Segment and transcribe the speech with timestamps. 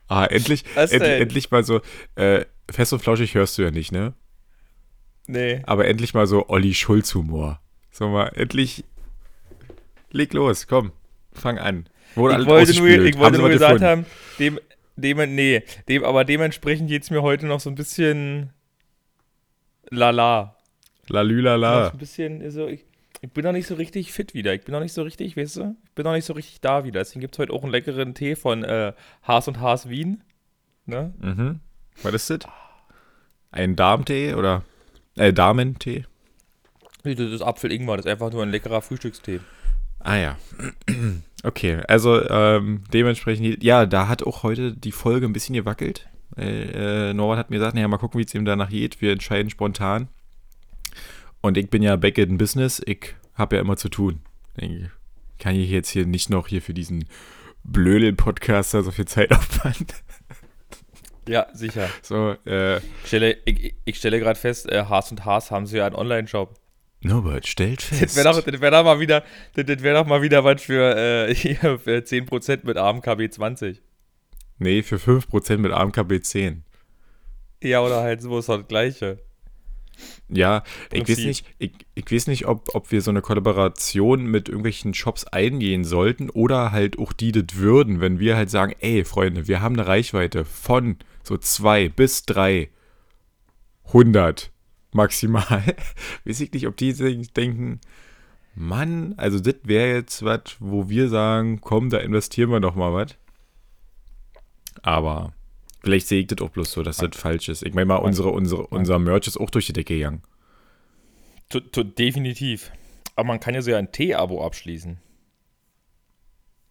[0.08, 1.82] Ah, endlich, end, endlich mal so,
[2.16, 4.16] äh, fest und flauschig hörst du ja nicht, ne?
[5.28, 5.62] Nee.
[5.66, 7.62] Aber endlich mal so Olli Schulz-Humor.
[7.92, 8.84] So mal, endlich,
[10.12, 10.92] leg los, komm,
[11.32, 11.88] fang an.
[12.18, 14.06] Wurde ich wollte nur, ich wollte nur gesagt haben,
[14.40, 14.60] dem,
[14.96, 18.50] dem, nee, dem, aber dementsprechend geht es mir heute noch so ein bisschen
[19.90, 20.56] lala.
[21.08, 21.92] Lalülala.
[21.92, 22.86] Ein bisschen, so, ich,
[23.22, 24.54] ich, bin noch nicht so richtig fit wieder.
[24.54, 25.76] Ich bin noch nicht so richtig, weißt du?
[25.86, 27.00] Ich bin noch nicht so richtig da wieder.
[27.02, 30.24] Deswegen gibt es heute auch einen leckeren Tee von äh, Haas und Haas Wien.
[30.86, 31.14] Ne?
[31.20, 31.60] Mhm.
[32.02, 32.40] Was ist das?
[33.52, 34.64] Ein Darmtee oder?
[35.16, 36.06] Äh, Damentee?
[37.04, 37.98] Das ist Apfel-Ingwer.
[37.98, 39.40] Das ist einfach nur ein leckerer Frühstückstee.
[40.00, 40.38] Ah ja.
[41.44, 46.08] Okay, also ähm, dementsprechend, ja, da hat auch heute die Folge ein bisschen gewackelt.
[46.36, 49.02] Äh, äh, Norbert hat mir gesagt, naja, mal gucken, wie es ihm danach geht.
[49.02, 50.08] Wir entscheiden spontan.
[51.42, 52.82] Und ich bin ja back in business.
[52.86, 54.22] Ich habe ja immer zu tun.
[54.56, 54.90] Ich
[55.38, 57.06] kann ich jetzt hier nicht noch hier für diesen
[57.64, 59.94] Blödel-Podcaster so viel Zeit aufwand.
[61.28, 61.90] Ja, sicher.
[62.02, 65.78] So, äh, ich stelle, ich, ich stelle gerade fest, äh, Haas und Haas haben sie
[65.78, 66.58] ja einen Online-Shop.
[67.02, 68.02] Norbert stellt fest.
[68.02, 70.96] Das wäre doch, wär doch, mal wieder, das, das wär doch mal wieder was für,
[70.96, 73.82] äh, für 10% mit AMKB 20.
[74.60, 76.64] Nee, für 5% mit AMKB 10.
[77.62, 79.20] Ja, oder halt so ist das Gleiche.
[80.30, 84.48] Ja, ich weiß nicht, ich, ich weiß nicht, ob, ob wir so eine Kollaboration mit
[84.48, 89.06] irgendwelchen Shops eingehen sollten oder halt auch die das würden, wenn wir halt sagen, ey,
[89.06, 92.70] Freunde, wir haben eine Reichweite von so zwei bis drei
[93.86, 94.52] hundert
[94.92, 95.64] maximal.
[96.26, 97.80] Weiß ich nicht, ob die denken,
[98.56, 102.94] Mann, also das wäre jetzt was, wo wir sagen, komm, da investieren wir doch mal
[102.94, 103.16] was.
[104.82, 105.34] Aber
[105.84, 107.64] vielleicht sehe ich das auch bloß so, dass das falsch ist.
[107.64, 110.24] Ich meine mal, unsere, unsere, unser Merch ist auch durch die Decke gegangen.
[111.98, 112.72] Definitiv.
[113.16, 114.98] Aber man kann ja so ein Tee-Abo abschließen.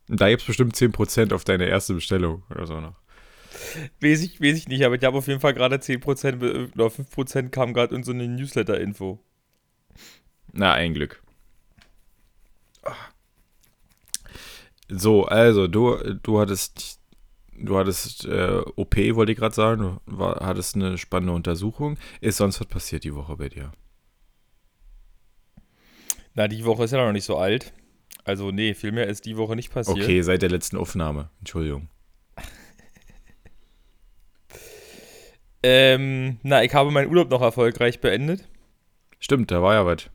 [0.08, 2.96] Da gibt es bestimmt 10% auf deine erste Bestellung oder so noch.
[4.00, 7.48] Weiß ich, weiß ich nicht, aber ich habe auf jeden Fall gerade 10% oder 5%
[7.50, 9.18] kam gerade in so eine Newsletter-Info.
[10.52, 11.22] Na, ein Glück.
[14.88, 17.00] So, also, du, du hattest,
[17.58, 21.98] du hattest äh, OP, wollte ich gerade sagen, du war, hattest eine spannende Untersuchung.
[22.20, 23.72] Ist sonst was passiert die Woche bei dir?
[26.34, 27.72] Na, die Woche ist ja noch nicht so alt.
[28.24, 29.98] Also, nee, vielmehr ist die Woche nicht passiert.
[29.98, 31.30] Okay, seit der letzten Aufnahme.
[31.40, 31.88] Entschuldigung.
[35.68, 38.46] Ähm, na, ich habe meinen Urlaub noch erfolgreich beendet.
[39.18, 40.08] Stimmt, da war ja was.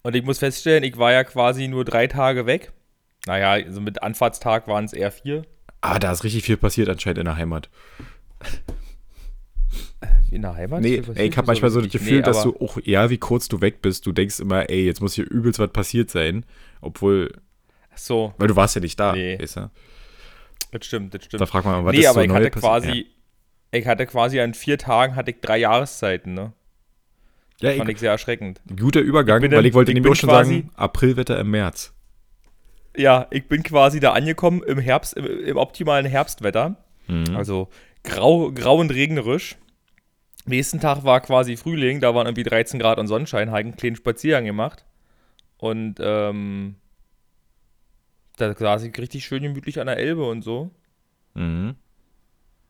[0.00, 2.72] Und ich muss feststellen, ich war ja quasi nur drei Tage weg.
[3.26, 5.44] Naja, also mit Anfahrtstag waren es eher vier.
[5.82, 7.68] Ah, da ist richtig viel passiert anscheinend in der Heimat.
[10.00, 10.80] Äh, in der Heimat?
[10.80, 13.48] Nee, ey, ich habe manchmal so das Gefühl, nee, dass du auch, eher wie kurz
[13.48, 16.46] du weg bist, du denkst immer, ey, jetzt muss hier übelst was passiert sein.
[16.80, 17.32] Obwohl.
[17.94, 18.32] So.
[18.38, 19.38] Weil du warst ja nicht da, nee.
[19.38, 19.70] weißt du?
[20.70, 21.42] Das stimmt, das stimmt.
[21.42, 23.15] Da fragt man was nee, ist aber so ich hatte quasi, ja
[23.78, 26.52] ich hatte quasi an vier Tagen hatte ich drei Jahreszeiten, ne?
[27.60, 28.60] Ja, fand ich, ich sehr erschreckend.
[28.76, 31.94] Guter Übergang, ich weil ich wollte ich nämlich auch schon sagen, Aprilwetter im März.
[32.96, 36.76] Ja, ich bin quasi da angekommen im Herbst, im, im optimalen Herbstwetter.
[37.08, 37.36] Mhm.
[37.36, 37.68] Also
[38.04, 39.56] grau, grau und regnerisch.
[40.44, 43.96] Nächsten Tag war quasi Frühling, da waren irgendwie 13 Grad und Sonnenschein, habe einen kleinen
[43.96, 44.84] Spaziergang gemacht.
[45.58, 46.76] Und ähm,
[48.36, 50.70] da saß ich richtig schön gemütlich an der Elbe und so.
[51.34, 51.74] Mhm.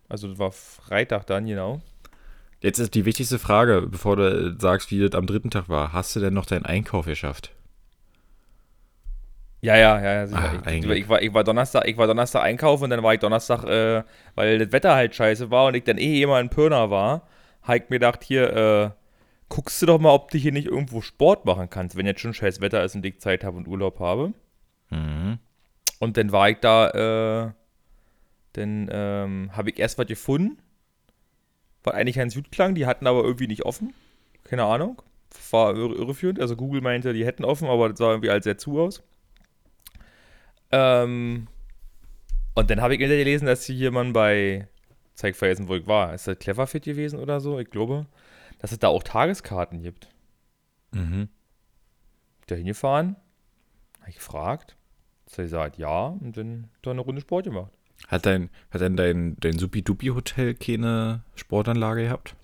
[0.09, 1.81] Also das war Freitag dann, genau.
[2.61, 5.93] Jetzt ist die wichtigste Frage, bevor du sagst, wie das am dritten Tag war.
[5.93, 7.53] Hast du denn noch deinen Einkauf geschafft?
[9.61, 10.63] Ja, ja, ja, ja sicher.
[10.65, 13.21] Ah, ich, ich, war, ich, war Donnerstag, ich war Donnerstag einkaufen und dann war ich
[13.21, 14.05] Donnerstag, äh,
[14.35, 17.27] weil das Wetter halt scheiße war und ich dann eh immer in Pirna war,
[17.63, 18.91] habe ich mir gedacht, hier, äh,
[19.49, 22.35] guckst du doch mal, ob du hier nicht irgendwo Sport machen kannst, wenn jetzt schon
[22.35, 24.33] scheiß Wetter ist und ich Zeit habe und Urlaub habe.
[24.91, 25.39] Mhm.
[25.99, 27.51] Und dann war ich da, äh,
[28.57, 30.59] dann ähm, habe ich erst was gefunden,
[31.83, 33.95] was eigentlich ein Südklang, die hatten aber irgendwie nicht offen.
[34.45, 35.03] Keine Ahnung.
[35.51, 36.41] War irre, irreführend.
[36.41, 39.03] Also Google meinte, die hätten offen, aber das sah irgendwie als sehr zu aus.
[40.73, 41.49] Ähm,
[42.55, 44.69] und dann habe ich gelesen, dass hier jemand bei,
[45.15, 46.15] zeig vergessen, wo ich war.
[46.15, 47.59] Ist das Cleverfit gewesen oder so?
[47.59, 48.07] Ich glaube,
[48.59, 50.09] dass es da auch Tageskarten gibt.
[50.93, 51.29] Mhm.
[52.47, 53.17] Da hingefahren,
[54.01, 54.77] habe ich gefragt.
[55.27, 57.76] Sie gesagt, ja, und dann da eine Runde Sport gemacht.
[58.07, 62.37] Hat dein, hat denn dein, dein Supi-Dupi-Hotel keine Sportanlage gehabt?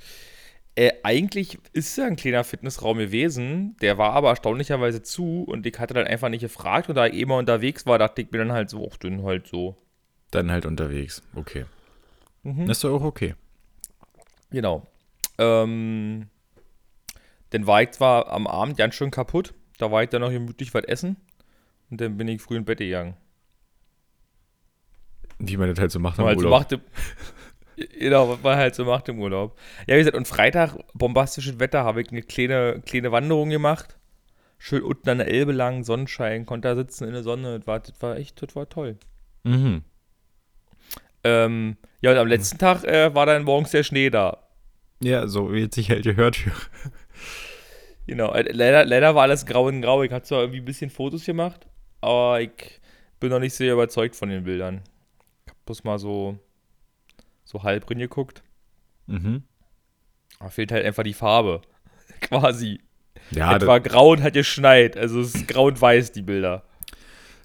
[0.75, 5.79] Äh, eigentlich ist ja ein kleiner Fitnessraum gewesen, der war aber erstaunlicherweise zu und ich
[5.79, 8.53] hatte dann einfach nicht gefragt und da ich immer unterwegs war, dachte ich mir dann
[8.53, 9.76] halt so, ach, dann halt so.
[10.31, 11.23] Dann halt unterwegs.
[11.35, 11.67] Okay.
[12.43, 12.67] Mhm.
[12.67, 13.35] Das ist doch auch okay.
[14.50, 14.87] Genau.
[15.37, 16.29] Ähm,
[17.50, 20.73] dann war ich zwar am Abend ganz schön kaputt, da war ich dann noch gemütlich
[20.73, 21.17] was essen
[21.91, 23.14] und dann bin ich früh in Bett gegangen.
[25.44, 26.53] Wie man das halt so macht man halt Urlaub.
[26.53, 26.81] macht im,
[27.99, 29.59] genau, was man halt so macht im Urlaub.
[29.87, 33.99] Ja, wie gesagt, und Freitag, bombastisches Wetter, habe ich eine kleine, kleine Wanderung gemacht.
[34.59, 37.59] Schön unten an der Elbe lang, Sonnenschein, konnte da sitzen in der Sonne.
[37.59, 38.97] Das war, das war echt, das war toll.
[39.43, 39.83] Mhm.
[41.25, 44.38] Ähm, ja, und am letzten Tag äh, war dann morgens der Schnee da.
[45.03, 46.38] Ja, so wie es sich halt gehört.
[48.06, 50.03] Genau, äh, leider, leider war alles grau in grau.
[50.03, 51.67] Ich hatte zwar irgendwie ein bisschen Fotos gemacht,
[52.00, 52.81] aber ich
[53.21, 54.83] bin noch nicht sehr überzeugt von den Bildern.
[55.67, 56.38] Bloß mal so,
[57.44, 58.43] so halb geguckt.
[59.06, 59.43] Mhm.
[60.41, 61.62] Da fehlt halt einfach die Farbe.
[62.20, 62.81] Quasi.
[63.31, 64.97] Ja, war grau und hat geschneit.
[64.97, 66.64] Also es ist grau und weiß, die Bilder.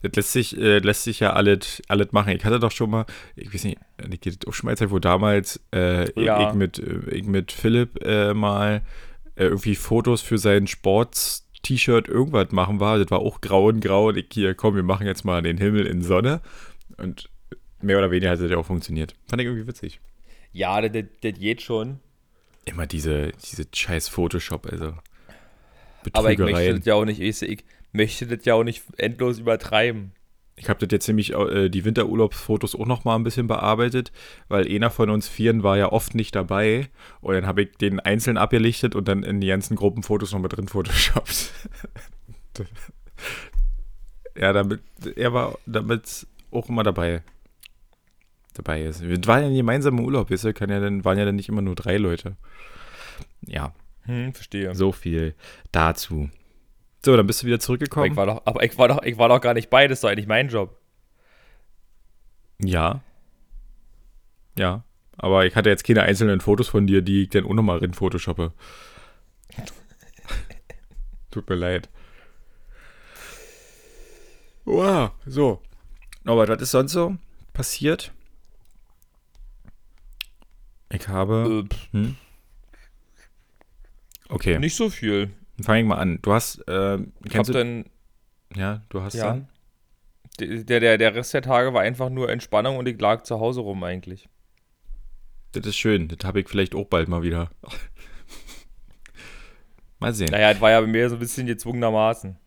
[0.02, 2.34] das lässt sich, äh, lässt sich ja alles, alles machen.
[2.36, 3.06] Ich hatte doch schon mal,
[3.36, 3.78] ich weiß nicht,
[4.12, 6.50] ich geht auch schon mal Zeit, wo damals äh, Ja.
[6.50, 8.82] ich, mit, äh, ich mit Philipp äh, mal
[9.36, 12.98] äh, irgendwie Fotos für sein Sports-T-Shirt irgendwas machen war.
[12.98, 14.08] Das war auch grau und grau.
[14.08, 16.42] Und ich hier, komm, wir machen jetzt mal den Himmel in Sonne.
[16.98, 17.30] Und
[17.82, 19.16] mehr oder weniger hat das ja auch funktioniert.
[19.28, 20.00] Fand ich irgendwie witzig.
[20.54, 22.00] Ja, das, das, geht schon.
[22.66, 24.94] Immer diese, diese scheiß Photoshop, also.
[26.14, 29.40] Aber ich möchte das ja auch nicht, ich, ich möchte das ja auch nicht endlos
[29.40, 30.14] übertreiben.
[30.60, 34.12] Ich habe das jetzt nämlich äh, die Winterurlaubsfotos auch noch mal ein bisschen bearbeitet,
[34.48, 36.90] weil einer von uns Vieren war ja oft nicht dabei
[37.22, 40.58] und dann habe ich den einzeln abgelichtet und dann in die ganzen Gruppenfotos noch mit
[40.58, 41.52] drin photoshoppt.
[44.36, 44.82] ja, damit
[45.16, 47.22] er war damit auch immer dabei
[48.58, 49.02] dabei ist.
[49.02, 51.50] Wir waren ja ein gemeinsamer Urlaub, weißt du, kann ja dann waren ja dann nicht
[51.50, 52.36] immer nur drei Leute.
[53.46, 53.74] Ja,
[54.04, 54.74] Hm, verstehe.
[54.76, 55.36] so viel
[55.72, 56.30] dazu.
[57.06, 58.12] So, dann bist du wieder aber, zurückgekommen.
[58.12, 60.04] ich war doch, aber ich war doch, ich war doch gar nicht bei, das ist
[60.04, 60.78] doch eigentlich mein Job.
[62.60, 63.02] Ja.
[64.58, 64.84] Ja.
[65.18, 67.94] Aber ich hatte jetzt keine einzelnen Fotos von dir, die ich dann auch nochmal in
[67.94, 68.52] Photoshoppe.
[71.32, 71.90] Tut mir leid.
[74.66, 75.62] Wow, so.
[76.26, 77.16] Aber was ist sonst so
[77.54, 78.12] passiert?
[80.90, 81.66] Ich habe.
[81.70, 82.16] Äh, Hm?
[84.30, 85.32] Okay, Nicht so viel.
[85.58, 86.20] dann fange ich mal an.
[86.22, 86.60] Du hast.
[86.68, 87.86] Äh, Ich hab du, dann,
[88.56, 89.26] ja, du hast Ja.
[89.28, 89.48] dann.
[90.40, 93.62] der, der, der Rest der Tage war einfach nur Entspannung und ich lag zu Hause
[93.62, 94.28] rum eigentlich.
[95.54, 96.10] Das ist schön.
[96.10, 97.50] Das habe ich vielleicht auch bald mal wieder.
[100.00, 100.30] mal sehen.
[100.32, 102.38] Naja, das war ja bei mir so ein bisschen gezwungenermaßen.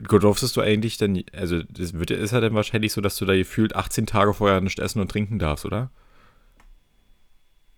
[0.00, 3.34] Durftest du eigentlich denn, also das wird, ist ja dann wahrscheinlich so, dass du da
[3.34, 5.90] gefühlt 18 Tage vorher nicht essen und trinken darfst, oder?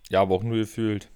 [0.09, 1.09] Ja, aber auch nur gefühlt.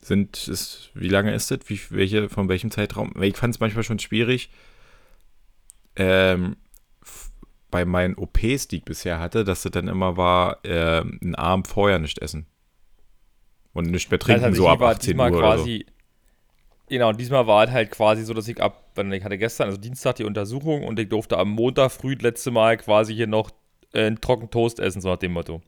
[0.00, 1.60] Sind es, wie lange ist das?
[1.66, 3.12] Wie, welche, von welchem Zeitraum?
[3.14, 4.50] Weil ich fand es manchmal schon schwierig,
[5.96, 6.56] ähm,
[7.70, 11.66] bei meinen OPs, die ich bisher hatte, dass das dann immer war, ähm, einen Abend
[11.66, 12.46] vorher nicht essen.
[13.72, 15.64] Und nicht mehr trinken, Also so ab war 18 diesmal Uhr oder so.
[15.64, 15.86] quasi,
[16.88, 20.16] Genau, diesmal war es halt quasi so, dass ich ab, ich hatte gestern, also Dienstag
[20.16, 23.50] die Untersuchung und ich durfte am Montag früh das letzte Mal quasi hier noch
[23.92, 25.62] äh, einen trockenen Toast essen, so nach dem Motto.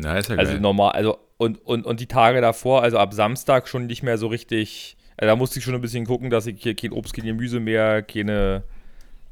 [0.00, 0.60] Na, ist ja Also geil.
[0.60, 4.26] normal, also und, und, und die Tage davor, also ab Samstag schon nicht mehr so
[4.26, 7.24] richtig, also da musste ich schon ein bisschen gucken, dass ich hier kein Obst, kein
[7.24, 8.64] Gemüse mehr, keine,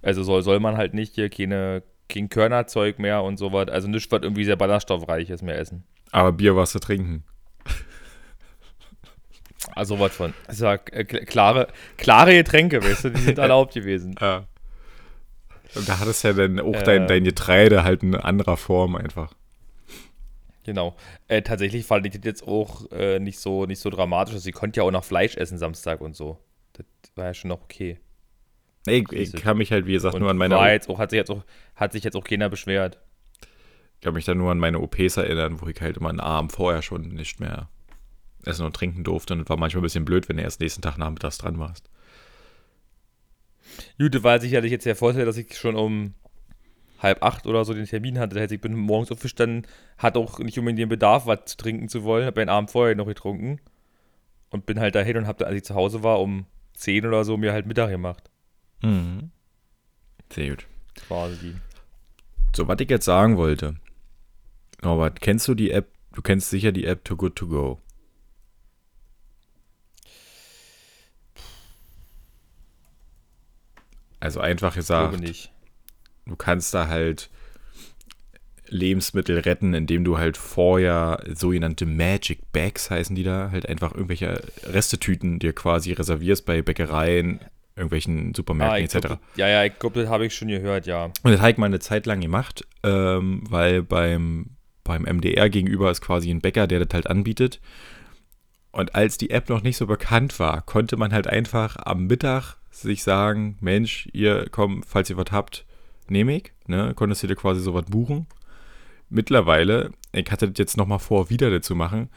[0.02, 3.68] also soll, soll man halt nicht hier keine kein Körnerzeug mehr und so was.
[3.68, 5.85] Also nichts, was irgendwie sehr ballaststoffreich mehr essen.
[6.12, 7.25] Aber Bier was zu trinken.
[9.75, 10.32] Also was von.
[10.49, 14.14] Ich sag, äh, klare, klare Getränke, weißt du, die sind erlaubt gewesen.
[14.20, 14.44] Ja.
[15.75, 18.96] Und da hat es ja dann auch äh, dein, dein Getreide halt in anderer Form
[18.96, 19.35] einfach.
[20.66, 20.96] Genau.
[21.28, 24.35] Äh, tatsächlich fand ich das jetzt auch äh, nicht, so, nicht so dramatisch.
[24.35, 26.38] Also, sie konnte ja auch noch Fleisch essen Samstag und so.
[26.73, 28.00] Das war ja schon noch okay.
[28.85, 30.56] Ich, ich kann mich halt, wie gesagt, und nur an meine.
[30.56, 31.44] War jetzt auch, hat, sich jetzt auch,
[31.76, 32.99] hat sich jetzt auch keiner beschwert.
[33.94, 36.52] Ich kann mich dann nur an meine OPs erinnern, wo ich halt immer einen Abend
[36.52, 37.68] vorher schon nicht mehr
[38.44, 39.35] essen und trinken durfte.
[39.35, 41.88] Und es war manchmal ein bisschen blöd, wenn du erst nächsten Tag nachmittags dran warst.
[43.99, 46.14] Jute war sicherlich jetzt sehr vorteil, dass ich schon um
[46.99, 48.35] halb acht oder so den Termin hatte.
[48.35, 49.67] Das heißt, ich bin morgens aufgestanden,
[49.99, 52.26] hatte auch nicht unbedingt den Bedarf, was zu trinken zu wollen.
[52.26, 53.61] Habe einen Abend vorher noch getrunken
[54.50, 57.37] und bin halt dahin und habe, als ich zu Hause war, um zehn oder so
[57.37, 58.31] mir halt Mittag gemacht.
[58.83, 59.31] Mhm.
[60.33, 60.67] Sehr gut.
[61.07, 61.55] Quasi.
[62.55, 63.76] So, was ich jetzt sagen wollte.
[64.83, 65.88] Norbert, kennst du die App?
[66.12, 67.81] Du kennst sicher die App Too Good To Go.
[74.21, 75.53] Also einfach gesagt, ich glaube nicht.
[76.26, 77.30] Du kannst da halt
[78.68, 84.42] Lebensmittel retten, indem du halt vorher sogenannte Magic Bags heißen die da, halt einfach irgendwelche
[84.64, 87.40] Restetüten dir quasi reservierst bei Bäckereien,
[87.76, 89.06] irgendwelchen Supermärkten ah, etc.
[89.06, 91.04] Glaub, ja, ja, ich glaube, das habe ich schon gehört, ja.
[91.04, 95.90] Und das habe ich mal eine Zeit lang gemacht, ähm, weil beim, beim MDR gegenüber
[95.90, 97.61] ist quasi ein Bäcker, der das halt anbietet.
[98.73, 102.56] Und als die App noch nicht so bekannt war, konnte man halt einfach am Mittag
[102.71, 105.64] sich sagen, Mensch, ihr komm, falls ihr was habt,
[106.11, 106.53] nehme ich.
[106.67, 106.93] Ne?
[106.95, 108.27] Konntest du dir quasi sowas buchen.
[109.09, 112.11] Mittlerweile, ich hatte das jetzt nochmal vor, wieder dazu machen.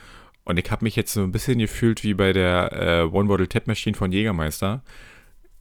[0.44, 3.48] Und ich habe mich jetzt so ein bisschen gefühlt wie bei der äh, One Bottle
[3.48, 4.82] Tap Machine von Jägermeister,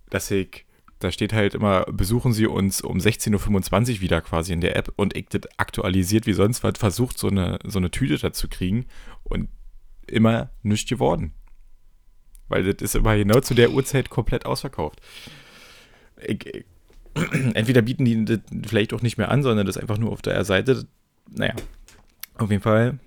[0.09, 0.65] dass ich,
[0.99, 4.91] da steht halt immer, besuchen Sie uns um 16.25 Uhr wieder quasi in der App
[4.97, 8.87] und ich das aktualisiert wie sonst was, versucht so eine, so eine Tüte dazu kriegen
[9.25, 9.51] und
[10.07, 11.35] immer nichts geworden.
[12.49, 15.03] Weil das ist immer genau zu der Uhrzeit komplett ausverkauft.
[16.27, 16.65] Ich, ich,
[17.55, 20.45] entweder bieten die das vielleicht auch nicht mehr an, sondern das einfach nur auf der
[20.45, 20.87] Seite.
[21.31, 21.55] Naja,
[22.37, 22.99] auf jeden Fall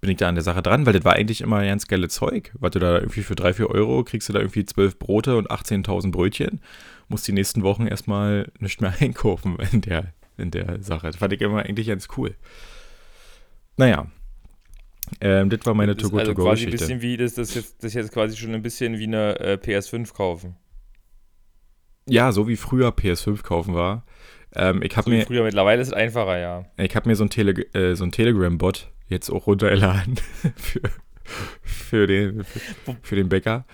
[0.00, 2.50] bin ich da an der Sache dran, weil das war eigentlich immer ganz geile Zeug.
[2.58, 5.50] Was du da irgendwie für 3, 4 Euro kriegst du da irgendwie 12 Brote und
[5.50, 6.60] 18.000 Brötchen.
[7.08, 11.06] Musst die nächsten Wochen erstmal nicht mehr einkaufen in der, in der Sache.
[11.06, 12.34] Das fand ich immer eigentlich ganz cool.
[13.76, 14.08] Naja,
[15.20, 16.30] ähm, das war meine To-Go-To-Go-Geschichte.
[16.30, 19.06] Also quasi ein bisschen wie, das, das, jetzt, das jetzt quasi schon ein bisschen wie
[19.06, 20.56] eine äh, PS5 kaufen.
[22.08, 24.04] Ja, so wie früher PS5 kaufen war.
[24.54, 26.64] Ähm, ich so mir, früher, mittlerweile ist es einfacher, ja.
[26.76, 30.16] Ich habe mir so ein, Tele, äh, so ein Telegram-Bot jetzt auch runtergeladen
[30.56, 30.80] für,
[31.62, 32.60] für, den, für,
[33.02, 33.64] für den Bäcker.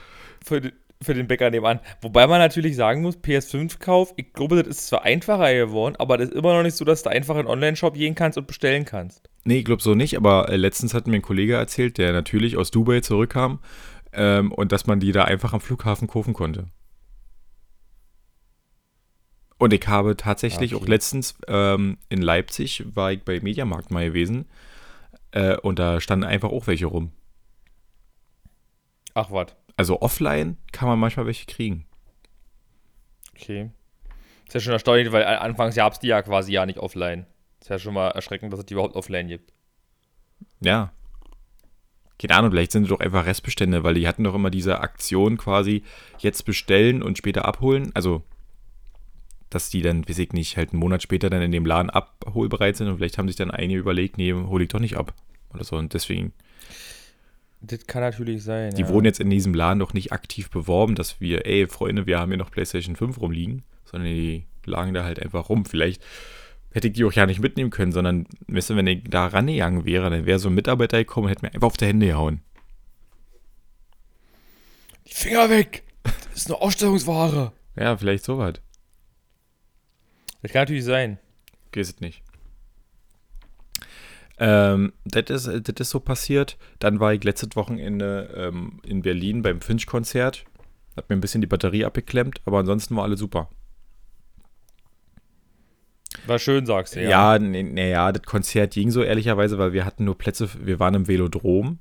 [0.44, 1.80] Für den, für den Bäcker nebenan.
[2.00, 6.28] Wobei man natürlich sagen muss, PS5-Kauf, ich glaube, das ist zwar einfacher geworden, aber das
[6.28, 8.84] ist immer noch nicht so, dass du einfach in einen Online-Shop gehen kannst und bestellen
[8.84, 9.28] kannst.
[9.44, 12.56] Nee, ich glaube so nicht, aber äh, letztens hat mir ein Kollege erzählt, der natürlich
[12.56, 13.60] aus Dubai zurückkam
[14.12, 16.66] ähm, und dass man die da einfach am Flughafen kaufen konnte.
[19.58, 20.84] Und ich habe tatsächlich okay.
[20.84, 24.46] auch letztens ähm, in Leipzig, war ich bei Mediamarkt mal gewesen
[25.32, 27.10] äh, und da standen einfach auch welche rum.
[29.14, 29.56] Ach, was?
[29.76, 31.86] Also offline kann man manchmal welche kriegen.
[33.34, 33.70] Okay.
[34.46, 37.26] Ist ja schon erstaunlich, weil anfangs gab es die ja quasi ja nicht offline.
[37.60, 39.52] Ist ja schon mal erschreckend, dass es die überhaupt offline gibt.
[40.60, 40.92] Ja.
[42.18, 45.36] Keine Ahnung, vielleicht sind es doch einfach Restbestände, weil die hatten doch immer diese Aktion
[45.36, 45.84] quasi
[46.18, 47.90] jetzt bestellen und später abholen.
[47.94, 48.22] Also,
[49.50, 52.76] dass die dann, weiß ich nicht, halt einen Monat später dann in dem Laden abholbereit
[52.76, 55.14] sind und vielleicht haben sich dann einige überlegt, nee, hole ich doch nicht ab.
[55.54, 55.76] Oder so.
[55.76, 56.32] Und deswegen
[57.60, 58.74] das kann natürlich sein.
[58.74, 58.88] Die ja.
[58.88, 62.30] wurden jetzt in diesem Laden doch nicht aktiv beworben, dass wir, ey, Freunde, wir haben
[62.30, 65.64] hier noch PlayStation 5 rumliegen, sondern die lagen da halt einfach rum.
[65.64, 66.02] Vielleicht
[66.70, 69.84] hätte ich die auch ja nicht mitnehmen können, sondern, weißt du, wenn ich da rangegangen
[69.84, 72.42] wäre, dann wäre so ein Mitarbeiter gekommen und hätte mir einfach auf die Hände gehauen.
[75.08, 75.82] Die Finger weg!
[76.04, 77.52] Das ist eine Ausstellungsware.
[77.76, 78.54] ja, vielleicht sowas.
[80.42, 81.18] Das kann natürlich sein.
[81.72, 82.22] Geht es nicht.
[84.38, 86.56] Ähm, das ist, ist so passiert.
[86.78, 90.44] Dann war ich letztes Wochenende ähm, in Berlin beim Finch-Konzert.
[90.96, 93.50] Hat mir ein bisschen die Batterie abgeklemmt, aber ansonsten war alles super.
[96.26, 97.36] War schön, sagst du, ja.
[97.36, 101.08] Ja, naja, das Konzert ging so ehrlicherweise, weil wir hatten nur Plätze, wir waren im
[101.08, 101.78] Velodrom.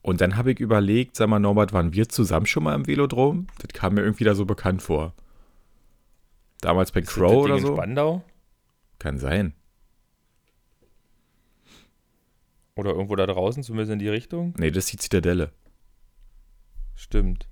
[0.00, 3.46] Und dann habe ich überlegt, sag mal, Norbert, waren wir zusammen schon mal im Velodrom?
[3.60, 5.14] Das kam mir irgendwie da so bekannt vor.
[6.62, 7.68] Damals bei Crow oder so.
[7.68, 8.24] In Spandau?
[8.98, 9.52] Kann sein.
[12.76, 14.54] Oder irgendwo da draußen, zumindest in die Richtung?
[14.56, 15.50] Nee, das ist die Zitadelle.
[16.94, 17.48] Stimmt.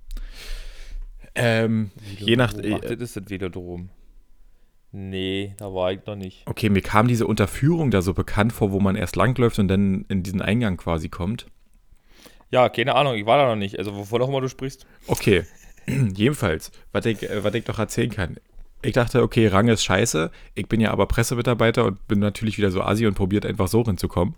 [1.35, 2.53] Ähm, je nach.
[2.53, 3.89] Ach, das ist das Velodrom.
[4.93, 6.47] Nee, da war ich noch nicht.
[6.47, 10.05] Okay, mir kam diese Unterführung da so bekannt vor, wo man erst langläuft und dann
[10.07, 11.47] in diesen Eingang quasi kommt.
[12.49, 13.77] Ja, keine Ahnung, ich war da noch nicht.
[13.77, 14.85] Also wovon auch immer du sprichst.
[15.07, 15.45] Okay,
[15.87, 18.37] jedenfalls, was ich, äh, was ich doch erzählen kann.
[18.81, 20.31] Ich dachte, okay, Rang ist scheiße.
[20.55, 23.83] Ich bin ja aber Pressemitarbeiter und bin natürlich wieder so asi und probiert einfach so
[23.83, 24.35] hinzukommen.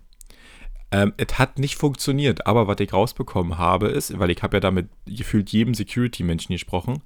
[0.90, 4.60] Ähm, es hat nicht funktioniert, aber was ich rausbekommen habe, ist, weil ich habe ja
[4.60, 7.02] damit gefühlt jedem Security-Menschen gesprochen,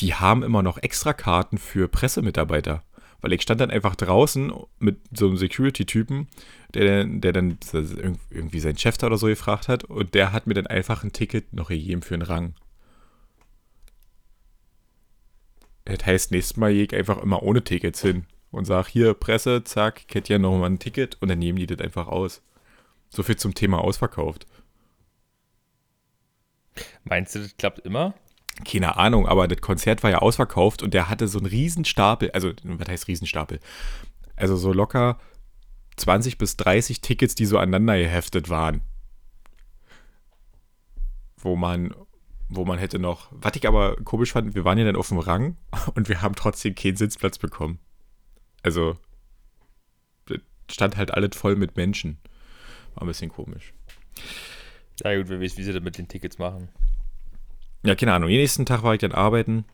[0.00, 2.84] die haben immer noch extra Karten für Pressemitarbeiter.
[3.20, 6.28] Weil ich stand dann einfach draußen mit so einem Security-Typen,
[6.72, 7.58] der, der dann
[8.30, 11.12] irgendwie seinen Chef da oder so gefragt hat und der hat mir dann einfach ein
[11.12, 12.54] Ticket noch gegeben für einen Rang.
[15.88, 19.64] Das heißt, nächstes Mal gehe ich einfach immer ohne Tickets hin und sage, hier, Presse,
[19.64, 22.42] zack, hätte ja noch mal ein Ticket und dann nehmen die das einfach aus.
[23.08, 24.46] So viel zum Thema ausverkauft.
[27.04, 28.14] Meinst du, das klappt immer?
[28.66, 32.52] Keine Ahnung, aber das Konzert war ja ausverkauft und der hatte so einen Riesenstapel, also
[32.64, 33.58] was heißt Riesenstapel?
[34.36, 35.18] Also so locker
[35.96, 38.82] 20 bis 30 Tickets, die so aneinander geheftet waren.
[41.36, 41.94] Wo man,
[42.48, 45.18] wo man hätte noch, was ich aber komisch fand, wir waren ja dann auf dem
[45.18, 45.56] Rang
[45.94, 47.78] und wir haben trotzdem keinen Sitzplatz bekommen.
[48.62, 48.96] Also
[50.70, 52.18] stand halt alles voll mit Menschen.
[52.94, 53.72] War ein bisschen komisch.
[55.02, 56.68] Ja gut, wer weiß, wie sie das mit den Tickets machen.
[57.84, 58.28] Ja, keine Ahnung.
[58.28, 59.64] Den nächsten Tag war ich dann arbeiten,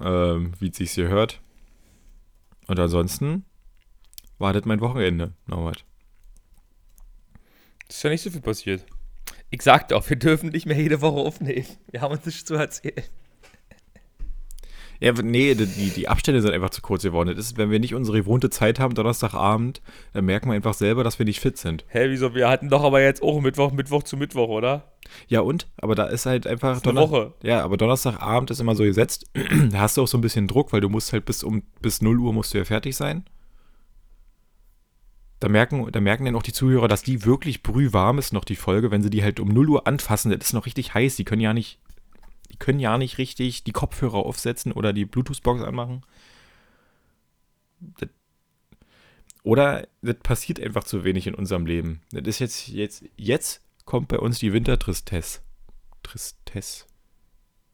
[0.00, 1.40] ähm, wie es sich hier hört.
[2.68, 3.44] Und ansonsten
[4.38, 5.84] war das mein Wochenende, Norbert.
[7.88, 8.86] Das ist ja nicht so viel passiert.
[9.52, 11.66] Ich sagte auch, wir dürfen nicht mehr jede Woche aufnehmen.
[11.90, 13.04] Wir haben uns nichts zu erzählen.
[14.98, 17.34] Ja, nee, die, die Abstände sind einfach zu kurz geworden.
[17.36, 19.82] Das ist, wenn wir nicht unsere gewohnte Zeit haben, Donnerstagabend,
[20.14, 21.84] dann merken wir einfach selber, dass wir nicht fit sind.
[21.88, 22.34] Hä, wieso?
[22.34, 24.92] Wir hatten doch aber jetzt auch Mittwoch, Mittwoch zu Mittwoch, oder?
[25.28, 25.66] Ja, und?
[25.76, 26.76] Aber da ist halt einfach.
[26.76, 27.34] Ist eine Woche.
[27.42, 29.26] Ja, aber Donnerstagabend ist immer so gesetzt.
[29.70, 32.00] da hast du auch so ein bisschen Druck, weil du musst halt bis um bis
[32.00, 33.24] 0 Uhr musst du ja fertig sein.
[35.42, 38.54] Da merken, da merken dann auch die Zuhörer, dass die wirklich brühwarm ist, noch die
[38.54, 40.30] Folge, wenn sie die halt um 0 Uhr anfassen.
[40.30, 41.16] Das ist noch richtig heiß.
[41.16, 41.80] Die können ja nicht
[42.52, 46.06] die können ja nicht richtig die Kopfhörer aufsetzen oder die Bluetooth-Box anmachen.
[47.80, 48.08] Das,
[49.42, 52.02] oder das passiert einfach zu wenig in unserem Leben.
[52.12, 55.40] Das ist jetzt, jetzt, jetzt kommt bei uns die Wintertristesse.
[56.04, 56.84] Tristesse.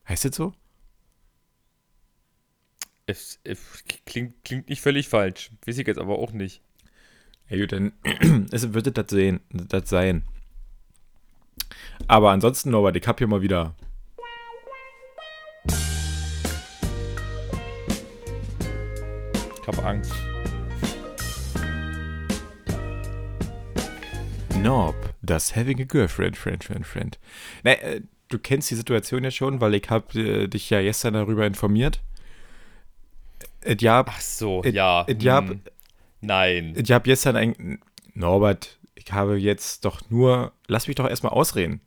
[0.08, 0.54] Heißt das so?
[3.04, 5.50] Es, es, klingt, klingt nicht völlig falsch.
[5.66, 6.62] Weiß ich jetzt aber auch nicht.
[7.48, 7.92] Ja gut, dann
[8.52, 10.24] es wird das, sehen, das sein.
[12.06, 13.74] Aber ansonsten, Norbert, ich habe hier mal wieder
[19.68, 20.12] habe Angst.
[24.62, 27.18] Nob, das having a girlfriend, friend, friend, friend.
[27.62, 31.14] Na, äh, du kennst die Situation ja schon, weil ich habe äh, dich ja gestern
[31.14, 32.00] darüber informiert.
[33.60, 35.04] Äh, hab, Ach so, äh, ja.
[35.06, 35.60] Ich hab, hm.
[36.20, 36.74] Nein.
[36.76, 37.80] Ich habe gestern ein...
[38.14, 40.52] Norbert, ich habe jetzt doch nur...
[40.66, 41.80] Lass mich doch erstmal ausreden.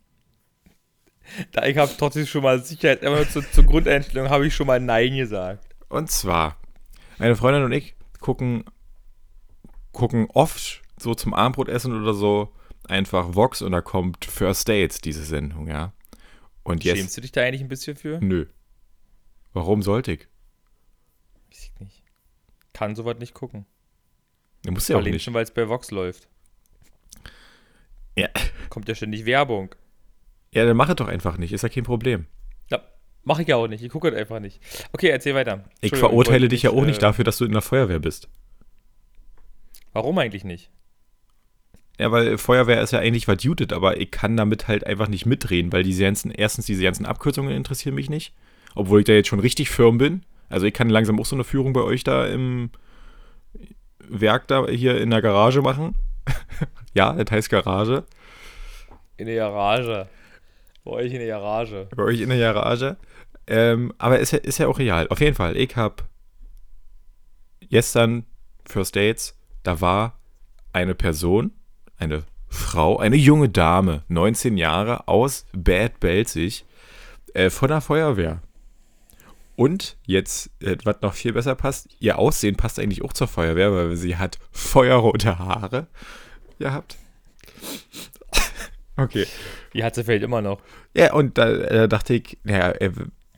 [1.52, 4.80] Da ich habe trotzdem schon mal Sicherheit, immer zur, zur Grundeinstellung habe ich schon mal
[4.80, 5.76] Nein gesagt.
[5.90, 6.58] Und zwar
[7.22, 8.64] meine Freundin und ich gucken,
[9.92, 12.52] gucken oft so zum Abendbrotessen oder so
[12.88, 15.94] einfach Vox und da kommt First Dates, diese Sendung, ja.
[16.64, 18.20] Und jetzt, Schämst du dich da eigentlich ein bisschen für?
[18.22, 18.48] Nö.
[19.54, 20.28] Warum sollte ich?
[21.50, 22.04] Weiß ich nicht.
[22.74, 23.66] Kann sowas nicht gucken.
[24.64, 25.24] Du musst ja auch nicht.
[25.24, 26.28] schon, weil es bei Vox läuft.
[28.16, 28.30] Ja.
[28.70, 29.74] Kommt ja ständig Werbung.
[30.54, 31.54] Ja, dann mach es doch einfach nicht.
[31.54, 32.28] Ist ja kein Problem.
[33.24, 33.84] Mache ich ja auch nicht.
[33.84, 34.60] Ich gucke halt einfach nicht.
[34.94, 35.64] Okay, erzähl weiter.
[35.82, 38.28] Ich verurteile dich ja auch nicht äh, dafür, dass du in der Feuerwehr bist.
[39.94, 40.72] Warum eigentlich nicht?
[42.00, 45.72] Ja, weil Feuerwehr ist ja eigentlich verdutet, aber ich kann damit halt einfach nicht mitreden,
[45.72, 48.34] weil diese ganzen, erstens diese ganzen Abkürzungen interessieren mich nicht.
[48.74, 50.24] Obwohl ich da jetzt schon richtig firm bin.
[50.50, 52.72] Also ich kann langsam auch so eine Führung bei euch da im
[54.12, 55.96] Werk da hier in der Garage machen.
[56.94, 58.04] ja, das heißt Garage.
[59.18, 60.08] In der Garage.
[60.84, 61.88] Bei euch in der Garage.
[61.96, 62.98] Bei euch in der Garage.
[63.48, 65.08] Ähm, aber ist ja, ist ja auch real.
[65.10, 66.04] Auf jeden Fall, ich habe
[67.70, 68.26] gestern
[68.66, 70.20] First Dates, da war
[70.74, 71.52] eine Person,
[71.98, 76.66] eine Frau, eine junge Dame, 19 Jahre, aus Bad Belzig,
[77.34, 78.42] äh, von der Feuerwehr.
[79.56, 83.74] Und jetzt, äh, was noch viel besser passt, ihr Aussehen passt eigentlich auch zur Feuerwehr,
[83.74, 85.88] weil sie hat feuerrote Haare
[86.58, 86.98] gehabt.
[88.98, 89.26] okay.
[89.74, 90.62] Die hat sie vielleicht immer noch.
[90.96, 92.92] Ja, und da äh, dachte ich, naja, äh,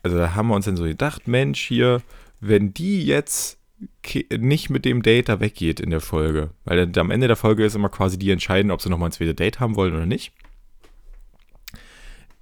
[0.04, 2.02] also da haben wir uns dann so gedacht, Mensch, hier,
[2.40, 3.60] wenn die jetzt
[4.32, 7.76] nicht mit dem Date da weggeht in der Folge, weil am Ende der Folge ist
[7.76, 10.34] immer quasi die entscheiden, ob sie nochmal ein zweites Date haben wollen oder nicht.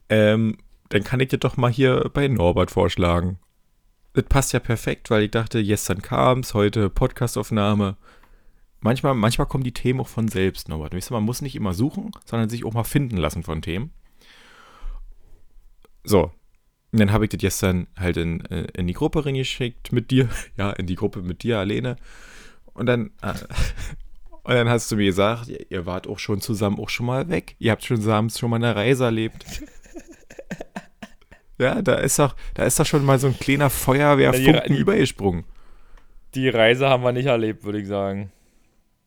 [0.09, 0.57] Ähm,
[0.89, 3.39] dann kann ich dir doch mal hier bei Norbert vorschlagen.
[4.13, 7.95] Das passt ja perfekt, weil ich dachte, gestern kam's, heute Podcastaufnahme.
[8.81, 11.11] Manchmal, manchmal kommen die Themen auch von selbst, Norbert.
[11.11, 13.91] Man muss nicht immer suchen, sondern sich auch mal finden lassen von Themen.
[16.03, 16.31] So.
[16.91, 20.27] Und dann habe ich das gestern halt in, äh, in die Gruppe reingeschickt mit dir.
[20.57, 21.95] Ja, in die Gruppe mit dir, Alene.
[22.73, 23.33] Und dann, äh,
[24.43, 27.55] und dann hast du mir gesagt, ihr wart auch schon zusammen auch schon mal weg.
[27.59, 29.45] Ihr habt schon zusammen schon mal eine Reise erlebt.
[31.61, 35.45] Ja, da ist doch, da ist doch schon mal so ein kleiner Feuerwehrfunken übergesprungen.
[36.33, 38.31] Die Reise haben wir nicht erlebt, würde ich sagen.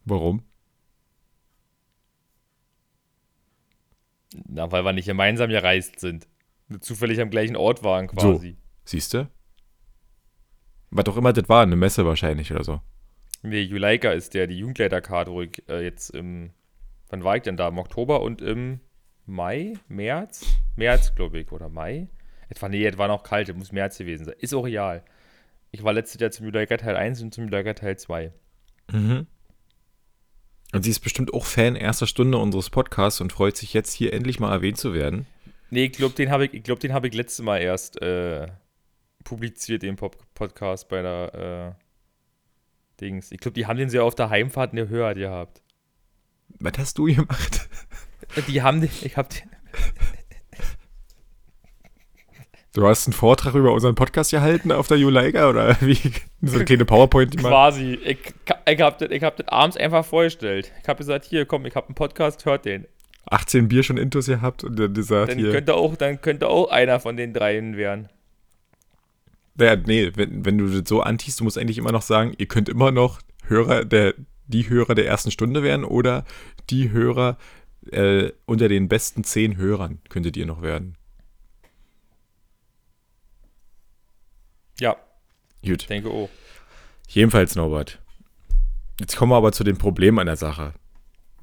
[0.05, 0.41] Warum?
[4.47, 6.29] Na, weil wir nicht gemeinsam gereist sind.
[6.79, 8.51] Zufällig am gleichen Ort waren quasi.
[8.51, 9.29] So, siehst du?
[10.91, 12.81] Was auch immer das war, eine Messe wahrscheinlich oder so.
[13.43, 16.51] Nee, Juleika ist der, die Jugendleiterkarte, wo ich äh, jetzt im,
[17.09, 17.67] wann war ich denn da?
[17.67, 18.79] Im Oktober und im
[19.27, 20.47] Mai, März?
[20.77, 22.07] März, glaube ich, oder Mai?
[22.49, 24.35] Etwa, nee, es war noch kalt, es muss März gewesen sein.
[24.39, 25.03] Ist auch real.
[25.71, 28.33] Ich war letztes Jahr zum Juleika Teil 1 und zum Juleika Teil 2.
[28.93, 29.27] Mhm.
[30.73, 34.13] Und sie ist bestimmt auch Fan erster Stunde unseres Podcasts und freut sich jetzt hier
[34.13, 35.27] endlich mal erwähnt zu werden.
[35.71, 38.49] Nee, ich glaube, den habe ich, glaub, hab ich letztes Mal erst äh,
[39.25, 43.33] publiziert, den Pop Podcast bei der äh, Dings.
[43.33, 45.63] Ich glaube, die haben den sehr auf der Heimfahrt in der Höhe gehabt.
[46.61, 47.69] Was hast du gemacht?
[48.49, 49.51] Die haben den, ich habe den.
[52.75, 55.97] Du hast einen Vortrag über unseren Podcast gehalten auf der Juleika oder wie?
[56.43, 57.95] So eine kleine PowerPoint, die Quasi.
[58.05, 58.19] Ich,
[58.67, 60.73] ich habe das, hab das abends einfach vorgestellt.
[60.83, 62.87] Ich habe gesagt, hier, komm, ich habe einen Podcast, hört den.
[63.27, 65.53] 18 Bier schon Intus gehabt und dann gesagt, dann hier.
[65.53, 68.09] Könnte auch, dann könnte auch einer von den dreien werden.
[69.55, 72.47] Naja, nee, wenn, wenn du das so antiest, du musst eigentlich immer noch sagen, ihr
[72.47, 74.15] könnt immer noch Hörer der,
[74.49, 76.25] die Hörer der ersten Stunde werden oder
[76.71, 77.39] die Hörer
[77.93, 80.97] äh, unter den besten zehn Hörern könntet ihr noch werden.
[84.81, 84.97] Ja.
[85.65, 85.83] Gut.
[85.83, 86.29] Ich denke auch.
[87.09, 88.01] Jedenfalls, Norbert.
[89.01, 90.75] Jetzt kommen wir aber zu dem Problem an der Sache.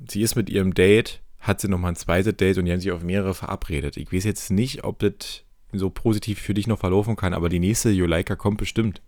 [0.08, 2.92] Sie ist mit ihrem Date, hat sie nochmal ein zweites Date und die haben sich
[2.92, 3.98] auf mehrere verabredet.
[3.98, 7.60] Ich weiß jetzt nicht, ob das so positiv für dich noch verlaufen kann, aber die
[7.60, 9.02] nächste Juleika kommt bestimmt.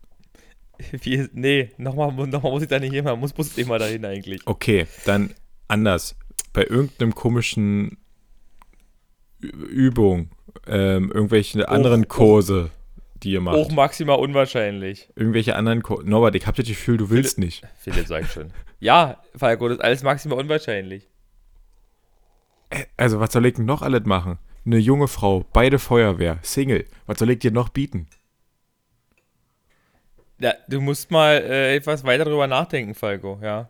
[0.91, 4.05] Wie, nee, nochmal noch mal muss ich da nicht hin, man muss, muss immer dahin
[4.05, 4.41] eigentlich.
[4.45, 5.33] Okay, dann
[5.67, 6.15] anders.
[6.51, 7.97] Bei irgendeinem komischen
[9.39, 10.29] Übung,
[10.67, 12.69] ähm, irgendwelche anderen Kurse.
[12.71, 12.82] Oh
[13.23, 13.55] die ihr macht.
[13.55, 15.09] Auch maximal unwahrscheinlich.
[15.15, 15.81] Irgendwelche anderen.
[15.81, 17.67] Ko Norbert, ich hab das Gefühl, du willst Philipp, nicht.
[17.79, 18.51] Philipp sagt schon.
[18.79, 21.07] Ja, Falco, das ist alles maximal unwahrscheinlich.
[22.97, 24.39] Also, was soll ich denn noch alles machen?
[24.65, 26.85] Eine junge Frau, beide Feuerwehr, Single.
[27.05, 28.07] Was soll ich dir noch bieten?
[30.39, 33.69] Ja, du musst mal äh, etwas weiter drüber nachdenken, Falco, ja.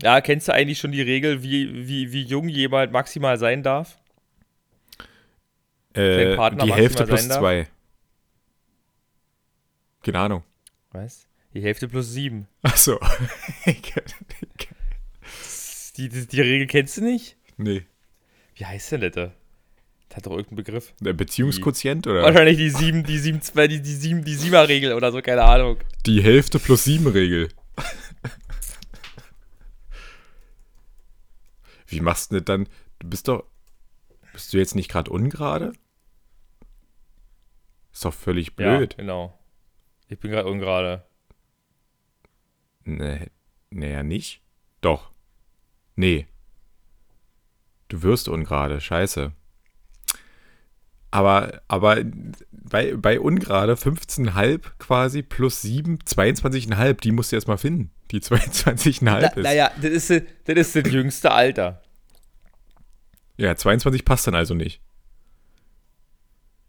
[0.00, 3.98] Ja, kennst du eigentlich schon die Regel, wie, wie, wie jung jemand maximal sein darf?
[5.94, 7.68] Äh, die Hälfte plus zwei.
[10.02, 10.42] Keine Ahnung.
[10.92, 11.26] Was?
[11.54, 12.48] Die Hälfte plus sieben.
[12.62, 12.98] Achso.
[15.96, 17.36] die, die, die Regel kennst du nicht?
[17.56, 17.84] Nee.
[18.56, 19.32] Wie heißt denn das da?
[20.08, 20.92] Das hat doch irgendeinen Begriff.
[21.00, 22.22] Der Beziehungsquotient, oder?
[22.22, 25.78] Wahrscheinlich die sieben, die sieben, zwei, die, die sieben, die Sieber-Regel oder so, keine Ahnung.
[26.06, 27.48] Die Hälfte plus sieben Regel.
[31.86, 32.68] Wie machst du denn dann?
[32.98, 33.44] Du bist doch.
[34.32, 35.72] Bist du jetzt nicht gerade ungerade?
[37.94, 38.94] Ist doch völlig blöd.
[38.94, 39.38] Ja, genau.
[40.08, 41.04] Ich bin gerade ungerade.
[42.84, 43.30] Nee,
[43.70, 44.42] naja, nicht?
[44.80, 45.12] Doch.
[45.94, 46.26] Nee.
[47.88, 49.32] Du wirst ungerade, scheiße.
[51.12, 52.02] Aber, aber
[52.50, 57.92] bei, bei ungerade 15,5 quasi plus 7, 22,5, die musst du erst mal finden.
[58.10, 59.36] Die 22,5 Na, ist.
[59.36, 61.80] Naja, das ist, das ist das jüngste Alter.
[63.36, 64.82] Ja, 22 passt dann also nicht.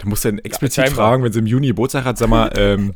[0.05, 2.51] Da musst du dann explizit ja, fragen, wenn sie im Juni Geburtstag hat, sag mal,
[2.55, 2.93] ähm.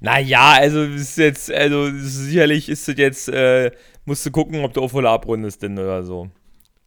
[0.00, 3.70] naja, also ist jetzt, also sicherlich ist es jetzt, äh,
[4.06, 6.30] musst du gucken, ob du auf oder abrundest denn oder so.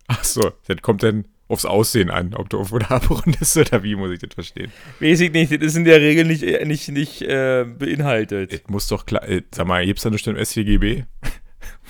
[0.08, 3.94] Ach so, das kommt dann aufs Aussehen an, ob du auf oder abrundest oder wie,
[3.94, 4.72] muss ich das verstehen.
[5.00, 8.52] Weiß ich nicht, das ist in der Regel nicht, äh, nicht, nicht äh, beinhaltet.
[8.52, 11.04] Das muss doch klar, äh, sag mal, gibt's da eine Stimme SCGB?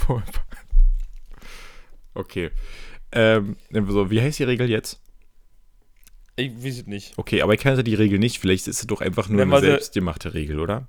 [2.16, 2.50] okay.
[3.14, 5.02] Ähm, so, wie heißt die Regel jetzt?
[6.40, 7.14] Ich weiß es nicht.
[7.18, 8.40] Okay, aber ich kannte die Regel nicht.
[8.40, 10.88] Vielleicht ist es doch einfach nur eine selbstgemachte Regel, oder?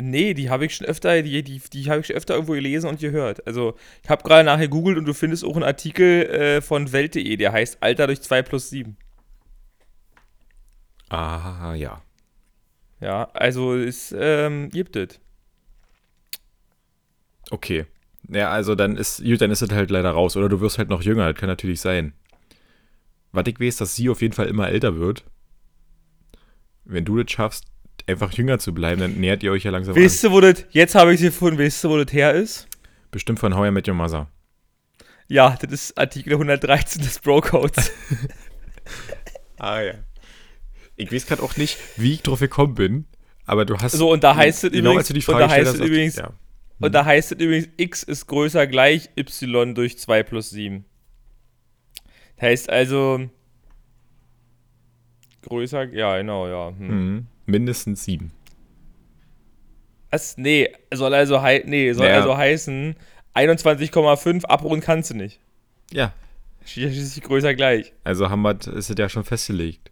[0.00, 2.88] Nee, die habe ich schon öfter, die, die, die habe ich schon öfter irgendwo gelesen
[2.88, 3.46] und gehört.
[3.46, 7.36] Also, ich habe gerade nachher gegoogelt und du findest auch einen Artikel äh, von Welt.de,
[7.36, 8.96] der heißt Alter durch 2 plus 7.
[11.08, 12.02] Ah, ja.
[13.00, 15.20] Ja, also es ähm, gibt es.
[17.50, 17.86] Okay.
[18.28, 20.36] Ja, also dann ist, dann ist es halt leider raus.
[20.36, 22.12] Oder du wirst halt noch jünger, das kann natürlich sein.
[23.32, 25.24] Was ich weiß, dass sie auf jeden Fall immer älter wird.
[26.84, 27.64] Wenn du das schaffst,
[28.06, 30.94] einfach jünger zu bleiben, dann nähert ihr euch ja langsam Wisst ihr, wo das, jetzt
[30.94, 32.68] habe ich sie gefunden, wisst ihr, wo das her ist?
[33.10, 34.28] Bestimmt von How I Met Your Mother.
[35.28, 37.92] Ja, das ist Artikel 113 des Bro-Codes.
[39.58, 39.94] ah ja.
[40.96, 43.06] Ich weiß gerade auch nicht, wie ich drauf gekommen bin,
[43.46, 43.92] aber du hast.
[43.92, 45.80] So, und da heißt es genau, übrigens, als du die Frage und da heißt es
[45.80, 46.32] übrigens, ja.
[46.80, 50.84] und da heißt es übrigens, x ist größer gleich y durch 2 plus 7.
[52.42, 53.20] Heißt also,
[55.42, 56.68] größer, ja, genau, ja.
[56.76, 56.88] Hm.
[57.14, 57.26] Mhm.
[57.46, 58.32] Mindestens sieben.
[60.10, 60.36] Was?
[60.36, 62.16] Nee, soll also, hei nee, soll Ja.
[62.16, 62.96] also heißen,
[63.34, 65.40] 21,5 abrunden kannst du nicht.
[65.90, 66.12] Ja.
[66.64, 67.92] Schließlich größer gleich.
[68.04, 69.90] Also haben wir, ist es ja schon festgelegt.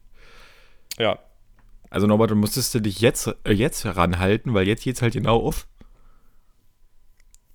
[0.98, 1.18] Ja.
[1.88, 5.38] Also Norbert, du musstest du dich jetzt, äh, jetzt ranhalten, weil jetzt geht's halt genau
[5.44, 5.66] auf.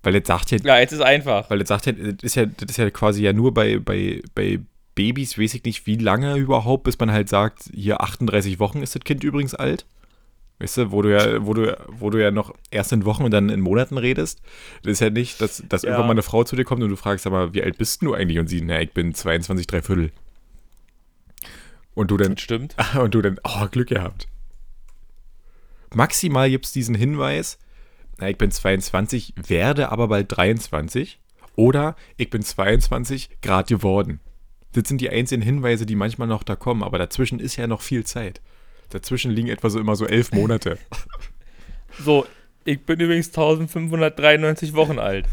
[0.02, 1.48] Weil jetzt sagt ja, Ja, jetzt ist einfach.
[1.50, 4.22] weil jetzt sagt ja, das ist ja, das ist ja quasi ja nur bei, bei,
[4.34, 4.60] bei
[4.96, 8.96] Babys, weiß ich nicht, wie lange überhaupt, bis man halt sagt, hier 38 Wochen ist
[8.96, 9.86] das Kind übrigens alt.
[10.58, 13.30] Weißt du, wo du ja, wo du, wo du ja noch erst in Wochen und
[13.30, 14.40] dann in Monaten redest.
[14.82, 15.90] Das ist ja nicht, dass, dass Ja.
[15.90, 18.14] irgendwann mal eine Frau zu dir kommt und du fragst, mal, wie alt bist du
[18.14, 18.38] eigentlich?
[18.38, 20.12] Und sie, na, ich bin 22, drei Viertel.
[21.94, 22.74] Und du dann, Das stimmt.
[22.98, 24.28] und du dann, oh, Glück gehabt.
[25.94, 27.58] Maximal gibt es diesen Hinweis,
[28.18, 31.20] na, ich bin 22, werde aber bald 23.
[31.54, 34.20] Oder ich bin 22, grad geworden.
[34.76, 37.80] Das sind die einzigen Hinweise, die manchmal noch da kommen, aber dazwischen ist ja noch
[37.80, 38.42] viel Zeit.
[38.90, 40.78] Dazwischen liegen etwa so immer so elf Monate.
[41.98, 42.26] So,
[42.66, 45.24] ich bin übrigens 1593 Wochen alt.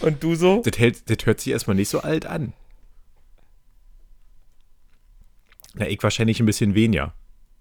[0.00, 0.62] Und du so?
[0.64, 2.52] Das, hält, das hört sich erstmal nicht so alt an.
[5.74, 7.14] Na, ich wahrscheinlich ein bisschen weniger.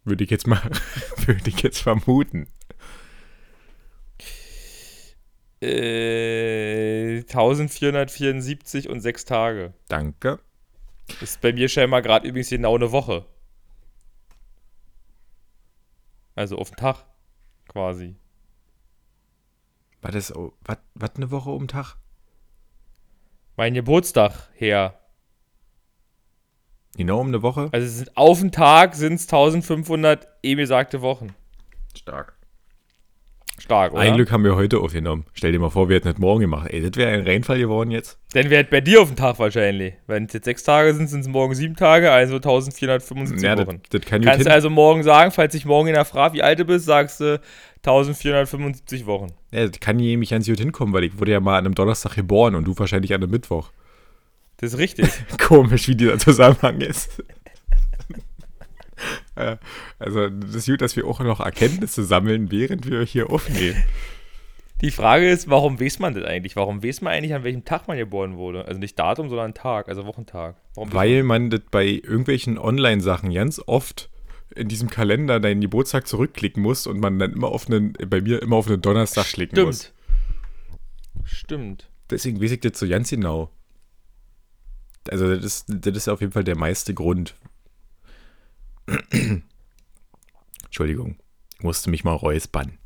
[0.04, 0.62] Würde ich jetzt mal,
[1.26, 2.46] würde ich jetzt vermuten.
[5.62, 9.74] Äh, 1474 und 6 Tage.
[9.88, 10.40] Danke.
[11.22, 13.26] Ist bei mir scheinbar gerade übrigens genau eine Woche.
[16.36, 17.06] Also auf den Tag.
[17.68, 18.16] Quasi.
[20.02, 21.96] War das, oh, was, was eine Woche um den Tag?
[23.56, 25.00] Mein Geburtstag her.
[26.98, 27.70] Genau um eine Woche?
[27.72, 31.34] Also auf den Tag sind es 1500 eben gesagte Wochen.
[31.98, 32.38] Stark.
[33.66, 34.02] Stark, oder?
[34.02, 35.26] Ein Glück haben wir heute aufgenommen.
[35.34, 36.68] Stell dir mal vor, wir hätten das morgen gemacht.
[36.70, 38.18] Ey, das wäre ein Reinfall geworden jetzt.
[38.34, 39.94] Dann wäre es bei dir auf den Tag wahrscheinlich.
[40.08, 43.82] Wenn es jetzt sechs Tage sind, sind es morgen sieben Tage, also 1475 Ja, Wochen.
[43.90, 44.46] das kann Kannst hin.
[44.46, 47.42] du also morgen sagen, falls sich morgen einer fragt, wie alt du bist, sagst du
[47.78, 49.28] 1475 Wochen.
[49.52, 52.16] Ja, das kann nämlich ganz gut hinkommen, weil ich wurde ja mal an einem Donnerstag
[52.16, 53.72] geboren und du wahrscheinlich an einem Mittwoch.
[54.58, 55.10] Das ist richtig.
[55.40, 57.24] Komisch, wie dieser Zusammenhang ist.
[59.38, 59.60] Ja,
[60.00, 63.84] also, das ist gut, dass wir auch noch Erkenntnisse sammeln, während wir hier aufnehmen.
[64.82, 66.56] Die Frage ist, warum weiß man das eigentlich?
[66.58, 68.66] Warum weiß man eigentlich, an welchem Tag man geboren wurde?
[68.66, 70.58] Also nicht Datum, sondern Tag, also Wochentag.
[70.76, 74.10] Warum Weil man das bei irgendwelchen Online-Sachen ganz oft
[74.54, 78.42] in diesem Kalender deinen Geburtstag zurückklicken muss und man dann immer auf einen, bei mir
[78.42, 79.68] immer auf einen Donnerstag klicken Stimmt.
[79.68, 79.94] muss.
[81.24, 81.90] Stimmt.
[82.10, 83.50] Deswegen weiß ich das so ganz genau.
[85.10, 87.36] Also, das ist, das ist auf jeden Fall der meiste Grund.
[90.66, 91.18] Entschuldigung,
[91.58, 92.78] ich musste mich mal räuspern.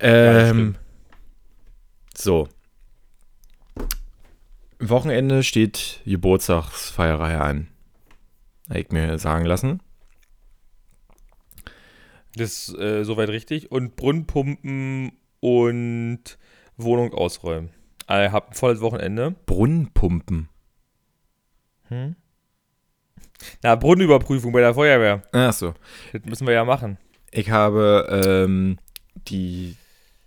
[0.00, 0.76] Ähm,
[2.16, 2.48] so.
[4.78, 7.68] Wochenende steht Geburtstagsfeierei an.
[8.68, 9.80] Habe ich mir sagen lassen.
[12.36, 13.72] Das ist äh, soweit richtig.
[13.72, 16.38] Und Brunnenpumpen und
[16.76, 17.70] Wohnung ausräumen.
[18.06, 19.34] Also, Ich habe ein volles Wochenende.
[19.46, 20.48] Brunnenpumpen.
[23.62, 25.22] Na, Brunnenüberprüfung bei der Feuerwehr.
[25.32, 25.74] Achso.
[26.12, 26.98] Das müssen wir ja machen.
[27.30, 28.78] Ich habe ähm,
[29.28, 29.76] die.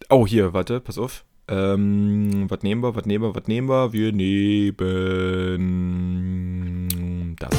[0.10, 1.26] Oh, hier, warte, pass auf.
[1.47, 3.91] Ähm, was nehmen wir, was nehmen wir, was nehmen wir?
[3.91, 4.78] Wir nehmen
[7.38, 7.50] das.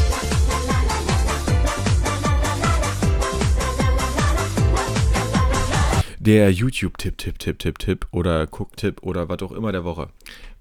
[6.19, 10.09] Der YouTube-Tipp, Tipp, Tipp, Tipp, Tipp oder Guck-Tipp oder was auch immer der Woche.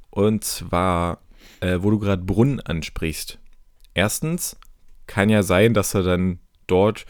[0.09, 1.19] Und zwar,
[1.59, 3.37] äh, wo du gerade Brunnen ansprichst.
[3.93, 4.57] Erstens
[5.11, 7.05] kann ja sein, dass er dann dort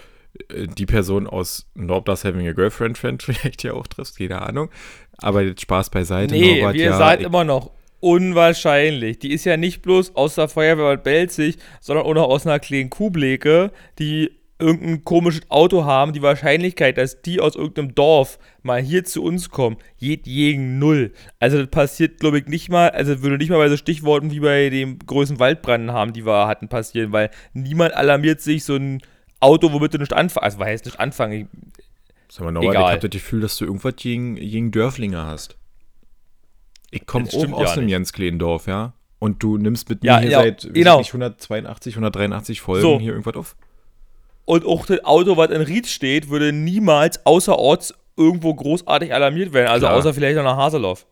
[0.50, 4.70] äh, die Person aus Norbdas Having a Girlfriend Friend vielleicht ja auch triffst, keine Ahnung.
[5.18, 6.34] Aber jetzt Spaß beiseite.
[6.34, 9.20] Nee, Norbert, wir ja, seid immer noch unwahrscheinlich.
[9.20, 12.90] Die ist ja nicht bloß aus der Feuerwehr Belzig, sondern auch noch aus einer kleinen
[12.90, 14.32] Kuhbleke, die
[14.62, 16.14] irgendein komisches Auto haben.
[16.14, 21.12] Die Wahrscheinlichkeit, dass die aus irgendeinem Dorf mal hier zu uns kommen, geht gegen null.
[21.40, 24.40] Also das passiert, glaube ich, nicht mal, also würde nicht mal bei so Stichworten wie
[24.40, 29.02] bei dem größten Waldbrand haben, die wir hatten, passieren, weil niemand alarmiert sich so ein
[29.40, 31.50] Auto, womit du nicht anfangen, also was heißt nicht anfangen,
[32.30, 35.58] Sag mal, Norbert, ich habe das Gefühl, dass du irgendwas gegen, gegen Dörflinge hast.
[36.90, 37.94] Ich komme stimmt aus ja einem nicht.
[37.94, 38.94] ganz kleinen Dorf, ja.
[39.20, 41.00] Und du nimmst mit Ja, mir hier ja, seit genau.
[41.00, 43.00] nicht, 182, 183 Folgen So.
[43.00, 43.56] hier irgendwas auf.
[44.52, 49.70] Und auch das Auto, was in Ried steht, würde niemals außerorts irgendwo großartig alarmiert werden.
[49.70, 49.98] Also Klar.
[49.98, 51.08] außer vielleicht noch nach Haseloff.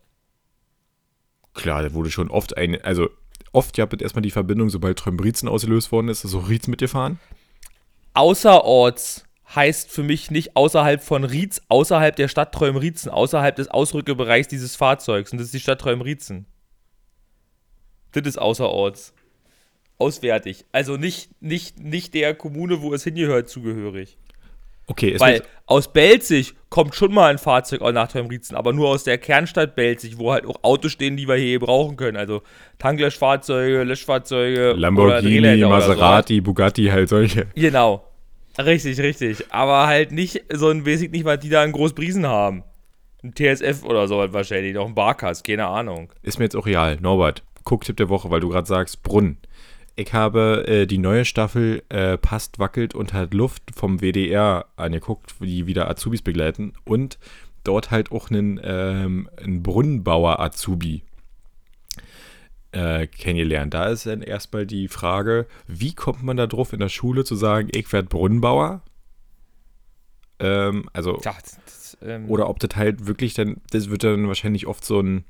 [1.53, 3.07] Klar, da wurde schon oft eine, also
[3.53, 7.17] oft ja wird erstmal die Verbindung, sobald Trömbrizen ausgelöst worden ist, so Rietz mitgefahren.
[8.13, 9.23] Außerorts
[9.55, 14.75] heißt für mich nicht außerhalb von Rietz, außerhalb der Stadt Trömriezen, außerhalb des Ausrückebereichs dieses
[14.75, 15.31] Fahrzeugs.
[15.31, 16.45] Und das ist die Stadt Trömriezen.
[18.11, 19.13] Das ist außerorts.
[19.99, 20.65] Auswärtig.
[20.71, 24.17] Also nicht, nicht, nicht der Kommune, wo es hingehört, zugehörig.
[24.87, 28.89] Okay, ist Weil aus Belzig kommt schon mal ein Fahrzeug auch nach Trömriezen, aber nur
[28.89, 32.17] aus der Kernstadt Belzig, wo halt auch Autos stehen, die wir hier brauchen können.
[32.17, 32.41] Also
[32.79, 35.69] Tanklöschfahrzeuge, Löschfahrzeuge, Lamborghini, oder so.
[35.69, 37.45] Maserati, Bugatti, halt solche.
[37.53, 38.03] Genau.
[38.57, 39.45] Richtig, richtig.
[39.51, 42.63] Aber halt nicht so ein Basic nicht, weil die da einen Großbriesen haben.
[43.23, 46.11] Ein TSF oder so halt wahrscheinlich, noch ein Barkas, keine Ahnung.
[46.23, 46.97] Ist mir jetzt auch real.
[46.99, 49.37] Norbert, Gucktipp der Woche, weil du gerade sagst, Brunnen.
[49.99, 55.35] Ich habe äh, die neue Staffel äh, Passt, Wackelt und hat Luft vom WDR angeguckt,
[55.41, 56.71] die wieder Azubis begleiten.
[56.85, 57.19] Und
[57.65, 61.03] dort halt auch einen, ähm, einen Brunnenbauer-Azubi
[62.71, 63.73] äh, kennengelernt.
[63.73, 67.35] Da ist dann erstmal die Frage, wie kommt man da drauf in der Schule zu
[67.35, 68.81] sagen, ich werde Brunnenbauer?
[70.39, 74.29] Ähm, also Tja, das, das, ähm, oder ob das halt wirklich dann, das wird dann
[74.29, 75.25] wahrscheinlich oft so ein,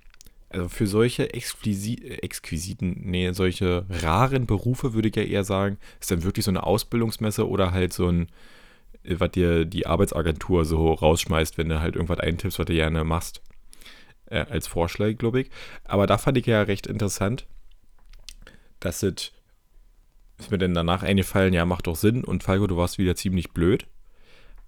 [0.50, 6.12] also für solche exquisi exquisiten, nee, solche raren Berufe würde ich ja eher sagen, ist
[6.12, 8.28] dann wirklich so eine Ausbildungsmesse oder halt so ein,
[9.04, 13.42] was dir die Arbeitsagentur so rausschmeißt, wenn du halt irgendwas eintippst, was du gerne machst.
[14.30, 15.50] Äh, als Vorschlag, glaube ich.
[15.86, 17.48] Aber da fand ich ja recht interessant,
[18.80, 19.32] dass es,
[20.38, 23.52] ist mir denn danach eingefallen, ja, macht doch Sinn und Falco, du warst wieder ziemlich
[23.52, 23.88] blöd.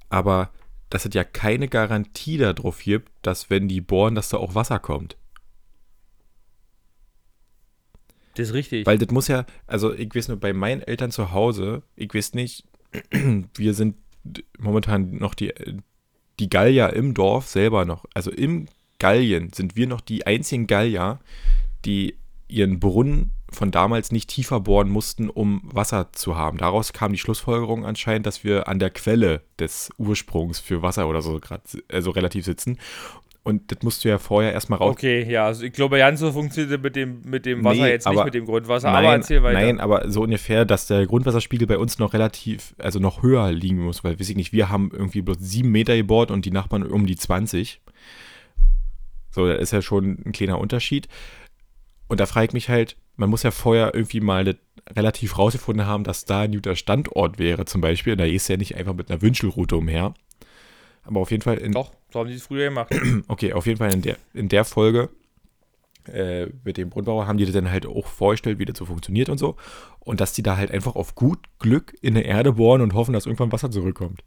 [0.10, 0.52] Aber
[0.90, 4.80] dass es ja keine Garantie darauf gibt, dass wenn die bohren, dass da auch Wasser
[4.80, 5.16] kommt.
[8.36, 8.86] Das ist richtig.
[8.86, 12.34] Weil das muss ja, also ich weiß nur, bei meinen Eltern zu Hause, ich weiß
[12.34, 12.66] nicht,
[13.56, 13.96] wir sind
[14.60, 15.54] momentan noch die,
[16.40, 18.68] die Gallier im Dorf selber noch, also im
[19.00, 21.20] Gallien sind wir noch die einzigen Gallier,
[21.86, 22.18] die
[22.48, 26.58] ihren Brunnen von damals nicht tiefer bohren mussten, um Wasser zu haben.
[26.58, 31.22] Daraus kam die Schlussfolgerung anscheinend, dass wir an der Quelle des Ursprungs für Wasser oder
[31.22, 32.78] so gerade also relativ sitzen.
[33.44, 34.92] Und das musst du ja vorher erstmal raus.
[34.92, 38.06] okay, ja, also ich glaube, ganz so funktioniert mit dem, mit dem Wasser Nee, jetzt
[38.06, 39.60] aber- nicht mit dem Grundwasser, nein, aber erzähl weiter.
[39.60, 43.80] Nein, aber so ungefähr, dass der Grundwasserspiegel bei uns noch relativ, also noch höher liegen
[43.84, 46.84] muss, weil, weiß ich nicht, wir haben irgendwie bloß sieben Meter gebohrt und die Nachbarn
[46.84, 47.82] um die 20.
[49.32, 51.08] So, das ist ja schon ein kleiner Unterschied.
[52.08, 54.56] Und da frage ich mich halt, man muss ja vorher irgendwie mal
[54.96, 58.16] relativ rausgefunden haben, dass da ein guter Standort wäre, zum Beispiel.
[58.18, 60.14] Da ist ja nicht einfach mit einer Wünschelroute umher.
[61.04, 62.94] Aber auf jeden Fall in, Doch, so haben die es früher gemacht.
[63.28, 65.10] Okay, auf jeden Fall in der, in der Folge
[66.08, 69.30] äh, mit dem Brunnenbauer haben die das dann halt auch vorgestellt, wie das so funktioniert
[69.30, 69.56] und so.
[70.00, 73.14] Und dass die da halt einfach auf gut Glück in der Erde bohren und hoffen,
[73.14, 74.24] dass irgendwann Wasser zurückkommt.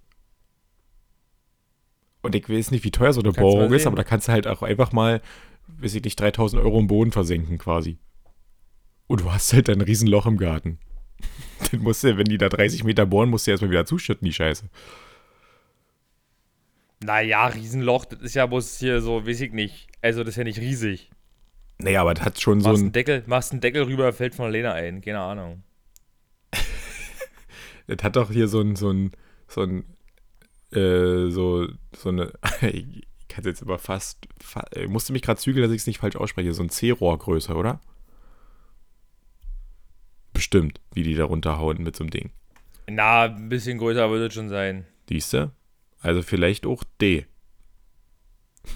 [2.23, 4.33] Und ich weiß nicht, wie teuer so eine Kannst Bohrung ist, aber da kannst du
[4.33, 5.21] halt auch einfach mal,
[5.67, 7.99] weiß ich nicht, 3000 Euro im Boden versenken quasi.
[9.07, 10.79] Und du hast halt ein Riesenloch im Garten.
[11.71, 14.33] Dann musst du, wenn die da 30 Meter bohren, musst du erstmal wieder zuschütten, die
[14.33, 14.71] Scheiße.
[17.05, 19.89] Naja, Riesenloch, das ist ja bloß hier so, weiß ich nicht.
[20.03, 21.11] Also, das ist ja nicht riesig.
[21.79, 22.87] Naja, aber das hat schon so Machst ein.
[22.87, 25.01] einen Deckel, machst einen Deckel rüber, fällt von Lena ein.
[25.01, 25.63] Keine Ahnung.
[27.87, 29.13] Das hat doch hier so ein, so ein,
[29.47, 29.85] so ein,
[30.73, 35.39] äh, so, so eine, ich kann es jetzt aber fast, fa ich musste mich gerade
[35.39, 37.83] zügeln, dass ich es nicht falsch ausspreche, so ein C-Rohrgröße, oder?
[40.33, 42.31] Bestimmt, wie die da runterhauen mit so einem Ding.
[42.89, 44.87] Na, ein bisschen größer würde es schon sein.
[45.07, 45.53] Siehste?
[46.05, 47.27] Also vielleicht auch D.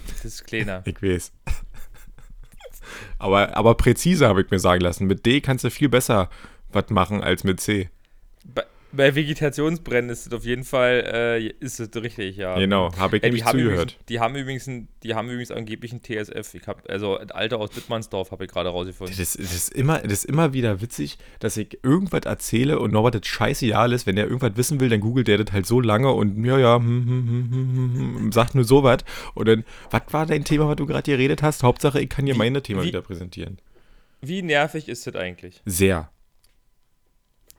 [0.07, 0.83] Das ist kleiner.
[0.85, 1.31] Ich weiß.
[3.19, 5.05] aber, aber präzise habe ich mir sagen lassen.
[5.05, 6.29] Mit D kannst du viel besser
[6.71, 7.89] was machen als mit C.
[8.43, 12.57] bei, bei Vegetationsbrennen ist es auf jeden Fall, äh, ist es richtig, ja.
[12.57, 13.91] Genau, habe ich Ey, nämlich die, haben zugehört.
[13.91, 16.53] übrigens, die haben übrigens, ein, die haben übrigens angeblich einen TSF.
[16.55, 19.15] Ich habe also ein Alter aus Dittmannsdorf habe ich gerade rausgefunden.
[19.17, 23.15] Das, das, ist immer, das ist immer wieder witzig, dass ich irgendwas erzähle und Norbert
[23.15, 24.07] das scheißegal ist.
[24.07, 26.75] Wenn er irgendwas wissen will, dann googelt der das halt so lange und ja, ja,
[26.77, 28.99] hm, hm, hm, hm, hm, hm, sagt nur sowas.
[29.35, 31.63] Und dann, was war dein Thema, was du gerade geredet hast?
[31.63, 33.59] Hauptsache, ich kann dir meine Thema wie- wieder präsentieren.
[34.21, 35.61] Wie nervig ist das eigentlich?
[35.65, 36.09] Sehr.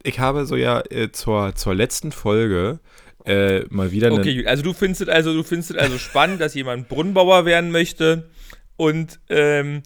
[0.03, 2.81] Ich habe so ja äh, zur, zur letzten Folge
[3.27, 7.71] äh, mal wieder Okay, also du findest es also, also spannend, dass jemand Brunnenbauer werden
[7.71, 8.31] möchte
[8.77, 9.83] und ähm,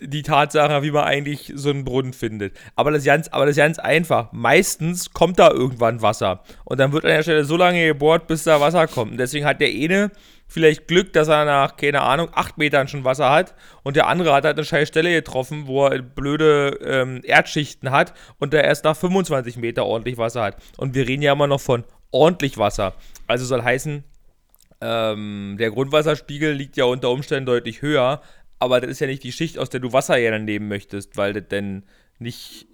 [0.00, 2.56] die Tatsache, wie man eigentlich so einen Brunnen findet.
[2.74, 4.32] Aber das ist ganz, aber das ist ganz einfach.
[4.32, 6.42] Meistens kommt da irgendwann Wasser.
[6.64, 9.12] Und dann wird an der Stelle so lange gebohrt, bis da Wasser kommt.
[9.12, 10.10] Und deswegen hat der eine
[10.46, 14.32] vielleicht Glück, dass er nach, keine Ahnung, 8 Metern schon Wasser hat und der andere
[14.32, 18.84] hat halt eine scheiß Stelle getroffen, wo er blöde ähm, Erdschichten hat und der erst
[18.84, 20.56] nach 25 Meter ordentlich Wasser hat.
[20.76, 22.94] Und wir reden ja immer noch von ordentlich Wasser.
[23.26, 24.04] Also soll heißen,
[24.80, 28.20] ähm, der Grundwasserspiegel liegt ja unter Umständen deutlich höher,
[28.58, 31.16] aber das ist ja nicht die Schicht, aus der du Wasser ja dann nehmen möchtest,
[31.16, 31.84] weil das dann
[32.18, 32.66] nicht,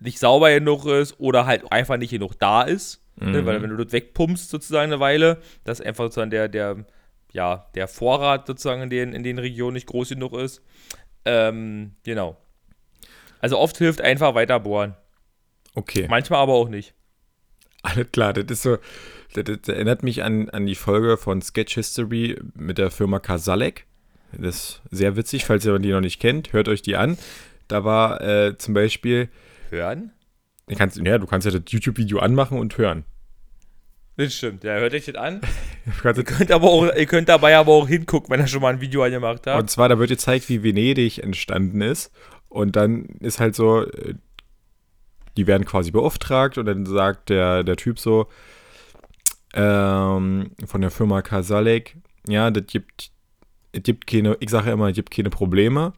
[0.00, 3.01] nicht sauber genug ist oder halt einfach nicht genug da ist.
[3.16, 3.32] Mhm.
[3.32, 3.46] Ne?
[3.46, 6.84] Weil wenn du das wegpumpst sozusagen eine Weile, dass einfach sozusagen der, der,
[7.32, 10.62] ja, der Vorrat sozusagen in den, in den Regionen nicht groß genug ist.
[11.24, 12.36] Ähm, genau.
[13.40, 14.94] Also oft hilft einfach weiter bohren.
[15.74, 16.06] Okay.
[16.08, 16.94] Manchmal aber auch nicht.
[17.82, 18.78] Alles klar, das ist so,
[19.34, 23.86] das, das, erinnert mich an, an die Folge von Sketch History mit der Firma Kasalek.
[24.32, 27.18] Das ist sehr witzig, falls ihr die noch nicht kennt, hört euch die an.
[27.68, 29.28] Da war äh, zum Beispiel.
[29.70, 30.12] Hören?
[30.68, 33.04] Du kannst, ja, du kannst ja das YouTube-Video anmachen und hören.
[34.16, 35.40] Das stimmt, ja, hört euch das an.
[36.04, 38.80] ihr, könnt aber auch, ihr könnt dabei aber auch hingucken, wenn ihr schon mal ein
[38.80, 39.60] Video angemacht habt.
[39.60, 42.12] Und zwar, da wird gezeigt, wie Venedig entstanden ist.
[42.48, 44.14] Und dann ist halt so, äh,
[45.36, 48.28] die werden quasi beauftragt und dann sagt der, der Typ so
[49.54, 51.96] ähm, von der Firma Kasalek,
[52.28, 53.10] ja, das gibt,
[53.72, 55.94] es gibt keine, ich sage ja immer, es gibt keine Probleme,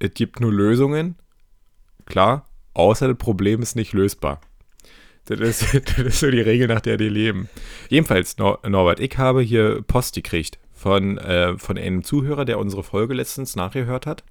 [0.00, 1.16] es gibt nur Lösungen.
[2.06, 4.40] Klar, außer das Problem ist nicht lösbar.
[5.26, 7.48] Das ist, das ist so die Regel, nach der die leben.
[7.88, 12.82] Jedenfalls, Nor Norbert, ich habe hier Post gekriegt von, äh, von einem Zuhörer, der unsere
[12.82, 14.24] Folge letztens nachgehört hat.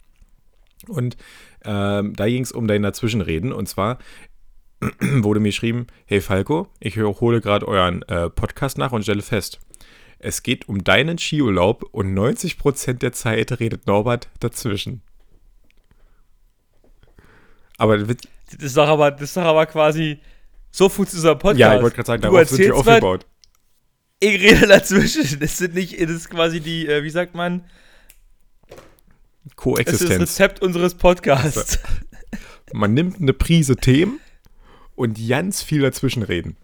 [0.88, 1.16] Und
[1.64, 3.54] ähm, da ging es um dein Dazwischenreden.
[3.54, 4.00] Und zwar
[5.00, 9.60] wurde mir geschrieben, hey Falco, ich hole gerade euren äh, Podcast nach und stelle fest,
[10.24, 15.02] es geht um deinen Skiurlaub und 90% der Zeit redet Norbert dazwischen.
[17.82, 18.16] Aber das
[18.60, 20.20] ist doch aber, das ist doch aber quasi,
[20.70, 21.60] so funktioniert unser Podcast.
[21.60, 23.26] Ja, ich wollte gerade sagen, darauf sind wir aufgebaut.
[24.20, 25.24] Ich rede dazwischen.
[25.40, 27.64] Das sind nicht, das ist quasi die, äh, wie sagt man?
[29.56, 30.00] Koexistenz.
[30.00, 31.80] Das ist das Rezept unseres Podcasts.
[32.72, 34.20] Man nimmt eine Prise Themen
[34.96, 36.58] und ganz viel dazwischenreden.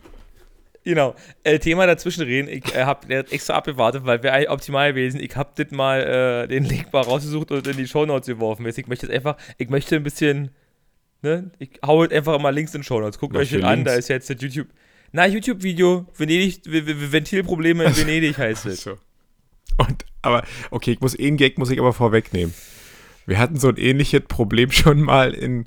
[0.84, 1.16] Genau.
[1.44, 2.48] Äh, Thema dazwischenreden.
[2.48, 5.20] Ich äh, habe extra abgewartet, weil wäre optimal gewesen.
[5.20, 8.68] Ich habe das mal äh, den Link mal rausgesucht und in die Shownotes geworfen.
[8.68, 10.52] Ich möchte jetzt einfach, ich möchte ein bisschen,
[11.22, 13.20] ne, ich hau einfach mal Links in die Shownotes.
[13.20, 14.68] Guckt euch den an, da ist jetzt das YouTube.
[15.12, 18.82] Na, YouTube-Video, Venedig, Ventilprobleme in Venedig heißt es.
[18.82, 18.98] So.
[19.78, 22.54] Und, aber, okay, ich muss, einen Gag muss ich aber vorwegnehmen.
[23.26, 25.66] Wir hatten so ein ähnliches Problem schon mal in,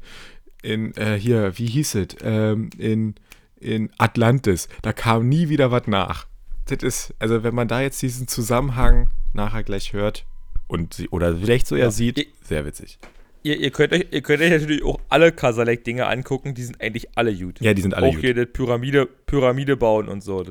[0.63, 2.09] in äh, hier, wie hieß es?
[2.23, 3.15] Ähm, in,
[3.59, 4.69] in Atlantis.
[4.83, 6.27] Da kam nie wieder was nach.
[6.67, 10.27] Das ist, also wenn man da jetzt diesen Zusammenhang nachher gleich hört
[10.67, 11.87] und sie, oder vielleicht so ja.
[11.87, 12.99] er sieht, sehr witzig.
[13.43, 17.09] Ihr, ihr, könnt euch, ihr könnt euch natürlich auch alle Kasalek-Dinge angucken, die sind eigentlich
[17.17, 17.61] alle gut.
[17.61, 18.19] Ja, die sind alle auch gut.
[18.19, 20.45] Auch hier das Pyramide, Pyramide bauen und so.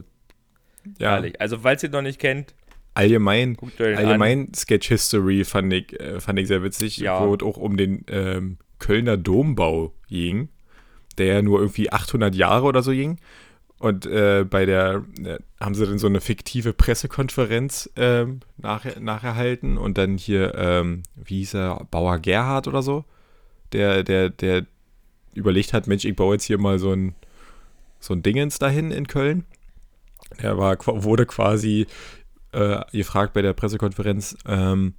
[0.98, 1.16] ja.
[1.16, 1.40] Ehrlich.
[1.40, 2.56] Also, falls ihr noch nicht kennt,
[2.94, 7.26] allgemein, allgemein Sketch History fand ich, äh, fand ich sehr witzig, ja.
[7.26, 10.50] wo es auch um den ähm, Kölner Dombau ging,
[11.18, 13.18] der ja nur irgendwie 800 Jahre oder so ging.
[13.80, 18.26] Und äh, bei der äh, haben sie dann so eine fiktive Pressekonferenz äh,
[18.58, 23.06] nach, nacherhalten und dann hier, ähm, wie hieß er, Bauer Gerhard oder so,
[23.72, 24.66] der, der, der
[25.34, 27.16] überlegt hat, Mensch, ich baue jetzt hier mal so ein,
[28.02, 29.46] so ein Dingens dahin in Köln.
[30.38, 31.88] Er war, wurde quasi
[32.52, 34.94] äh, gefragt bei der Pressekonferenz, ähm,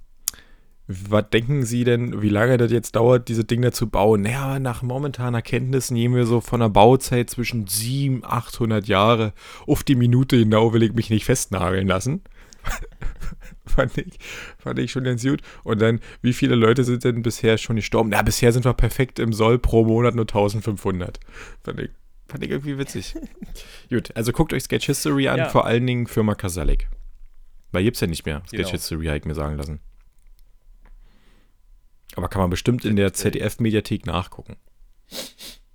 [1.09, 4.21] was denken Sie denn, wie lange das jetzt dauert, diese Dinge zu bauen?
[4.21, 9.33] Naja, nach momentaner Kenntnissen nehmen wir so von der Bauzeit zwischen 700, 800 Jahre.
[9.67, 12.21] Auf die Minute genau will ich mich nicht festnageln lassen.
[13.65, 14.19] fand, ich,
[14.57, 15.41] fand ich schon ganz gut.
[15.63, 18.09] Und dann, wie viele Leute sind denn bisher schon gestorben?
[18.09, 21.19] Na, bisher sind wir perfekt im Soll pro Monat nur 1500.
[21.63, 21.89] Fand ich,
[22.27, 23.15] fand ich irgendwie witzig.
[23.89, 25.49] gut, also guckt euch Sketch History an, ja.
[25.49, 26.87] vor allen Dingen Firma Kasalik.
[27.71, 28.41] Weil gibt's ja nicht mehr.
[28.47, 28.71] Sketch genau.
[28.71, 29.79] History, habe ich mir sagen lassen.
[32.15, 34.57] Aber kann man bestimmt in der ZDF-Mediathek nachgucken.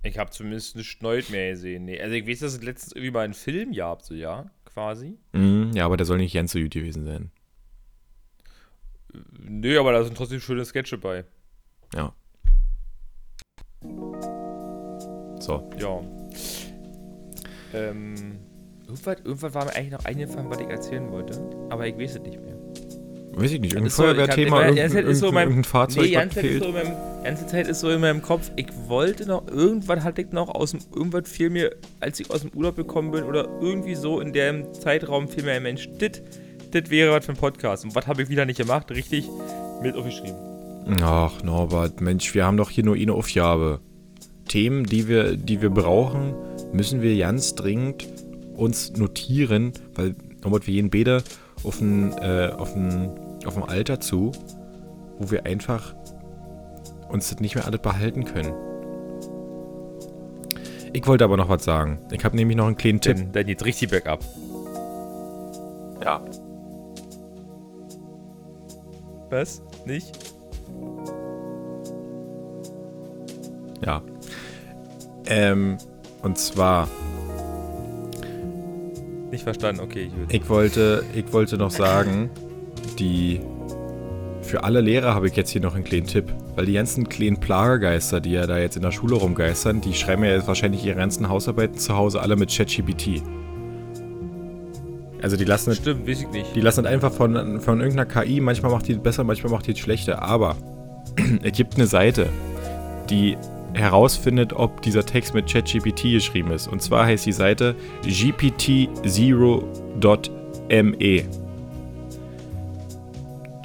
[0.03, 1.85] Ich habe zumindest nicht mehr gesehen.
[1.85, 5.17] Nee, also ich weiß, dass es letztens irgendwie mal einen Film gab, so ja, quasi.
[5.33, 7.31] Mm, ja, aber der soll nicht ganz so gut gewesen sein.
[9.39, 11.25] Nö, aber da sind trotzdem schöne Sketche bei.
[11.93, 12.13] Ja.
[15.39, 15.69] So.
[15.79, 16.01] Ja.
[17.73, 18.39] Ähm,
[18.85, 21.33] irgendwas, irgendwas war mir eigentlich noch eingefallen, was ich erzählen wollte,
[21.69, 22.46] aber ich weiß es nicht mehr.
[23.37, 26.63] Weiß ich nicht, irgendein Feuerwehrthema, so, irgendein, irgendein, so irgendein Fahrzeug, nee, ganze fehlt.
[26.63, 30.31] So meinem, ganze Zeit ist so in meinem Kopf, ich wollte noch, irgendwas hatte ich
[30.31, 33.93] noch aus dem, irgendwas fiel mir, als ich aus dem Urlaub gekommen bin oder irgendwie
[33.93, 37.85] so in dem Zeitraum fiel mir ein Mensch, das wäre was für ein Podcast.
[37.85, 38.89] Und was habe ich wieder nicht gemacht?
[38.89, 39.29] Richtig
[39.83, 40.35] mit aufgeschrieben.
[41.03, 43.81] Ach, Norbert, Mensch, wir haben doch hier nur eine Aufgabe.
[44.47, 46.33] Themen, die wir, die wir brauchen,
[46.71, 48.07] müssen wir ganz dringend
[48.55, 51.23] uns notieren, weil, Norbert, wir gehen beide
[51.63, 53.11] auf ein, äh, auf ein,
[53.47, 54.31] auf ein Alter zu,
[55.19, 55.95] wo wir einfach
[57.09, 58.53] uns das nicht mehr alles behalten können.
[60.93, 61.99] Ich wollte aber noch was sagen.
[62.11, 63.17] Ich habe nämlich noch einen kleinen Tipp.
[63.17, 64.19] Dann, dann geht richtig bergab.
[66.03, 66.21] Ja.
[69.29, 69.61] Was?
[69.85, 70.11] Nicht?
[73.85, 74.01] Ja.
[75.25, 75.77] Ähm,
[76.23, 76.87] und zwar.
[79.29, 80.09] Nicht verstanden, okay.
[80.29, 82.29] Ich, ich wollte, ich wollte noch sagen,
[82.95, 83.41] die.
[84.41, 86.33] Für alle Lehrer habe ich jetzt hier noch einen kleinen Tipp.
[86.55, 90.23] Weil die ganzen kleinen Plagergeister, die ja da jetzt in der Schule rumgeistern, die schreiben
[90.23, 93.21] ja jetzt wahrscheinlich ihre ganzen Hausarbeiten zu Hause alle mit ChatGPT.
[95.21, 96.55] Also die lassen Stimmt, weiß ich nicht.
[96.55, 100.21] Die lassen einfach von, von irgendeiner KI, manchmal macht die besser, manchmal macht die schlechter.
[100.21, 100.55] Aber
[101.43, 102.29] es gibt eine Seite,
[103.09, 103.37] die
[103.73, 106.67] herausfindet, ob dieser Text mit ChatGPT geschrieben ist.
[106.67, 108.87] Und zwar heißt die Seite gpt0.me.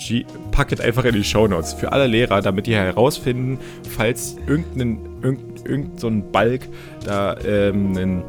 [0.06, 4.98] G packet einfach in die Show Notes für alle Lehrer, damit die herausfinden, falls irgendein,
[5.22, 6.68] irgend, irgend so ein Balk
[7.04, 8.24] da ähm,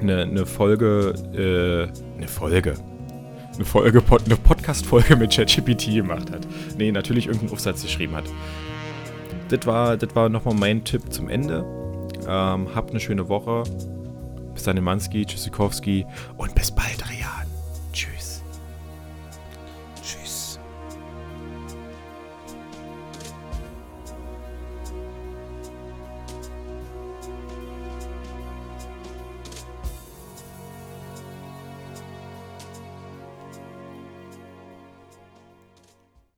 [0.00, 2.74] eine, eine Folge, äh, eine Folge,
[3.54, 6.46] eine Folge, eine Podcast-Folge mit ChatGPT gemacht hat.
[6.76, 8.24] Nee, natürlich irgendeinen Aufsatz geschrieben hat
[9.48, 11.64] das war, das war nochmal mein Tipp zum Ende.
[12.26, 13.64] Ähm, habt eine schöne Woche.
[14.54, 16.04] Bis dann, Manski, Tschüssikowski
[16.36, 17.17] und bis bald, Reden.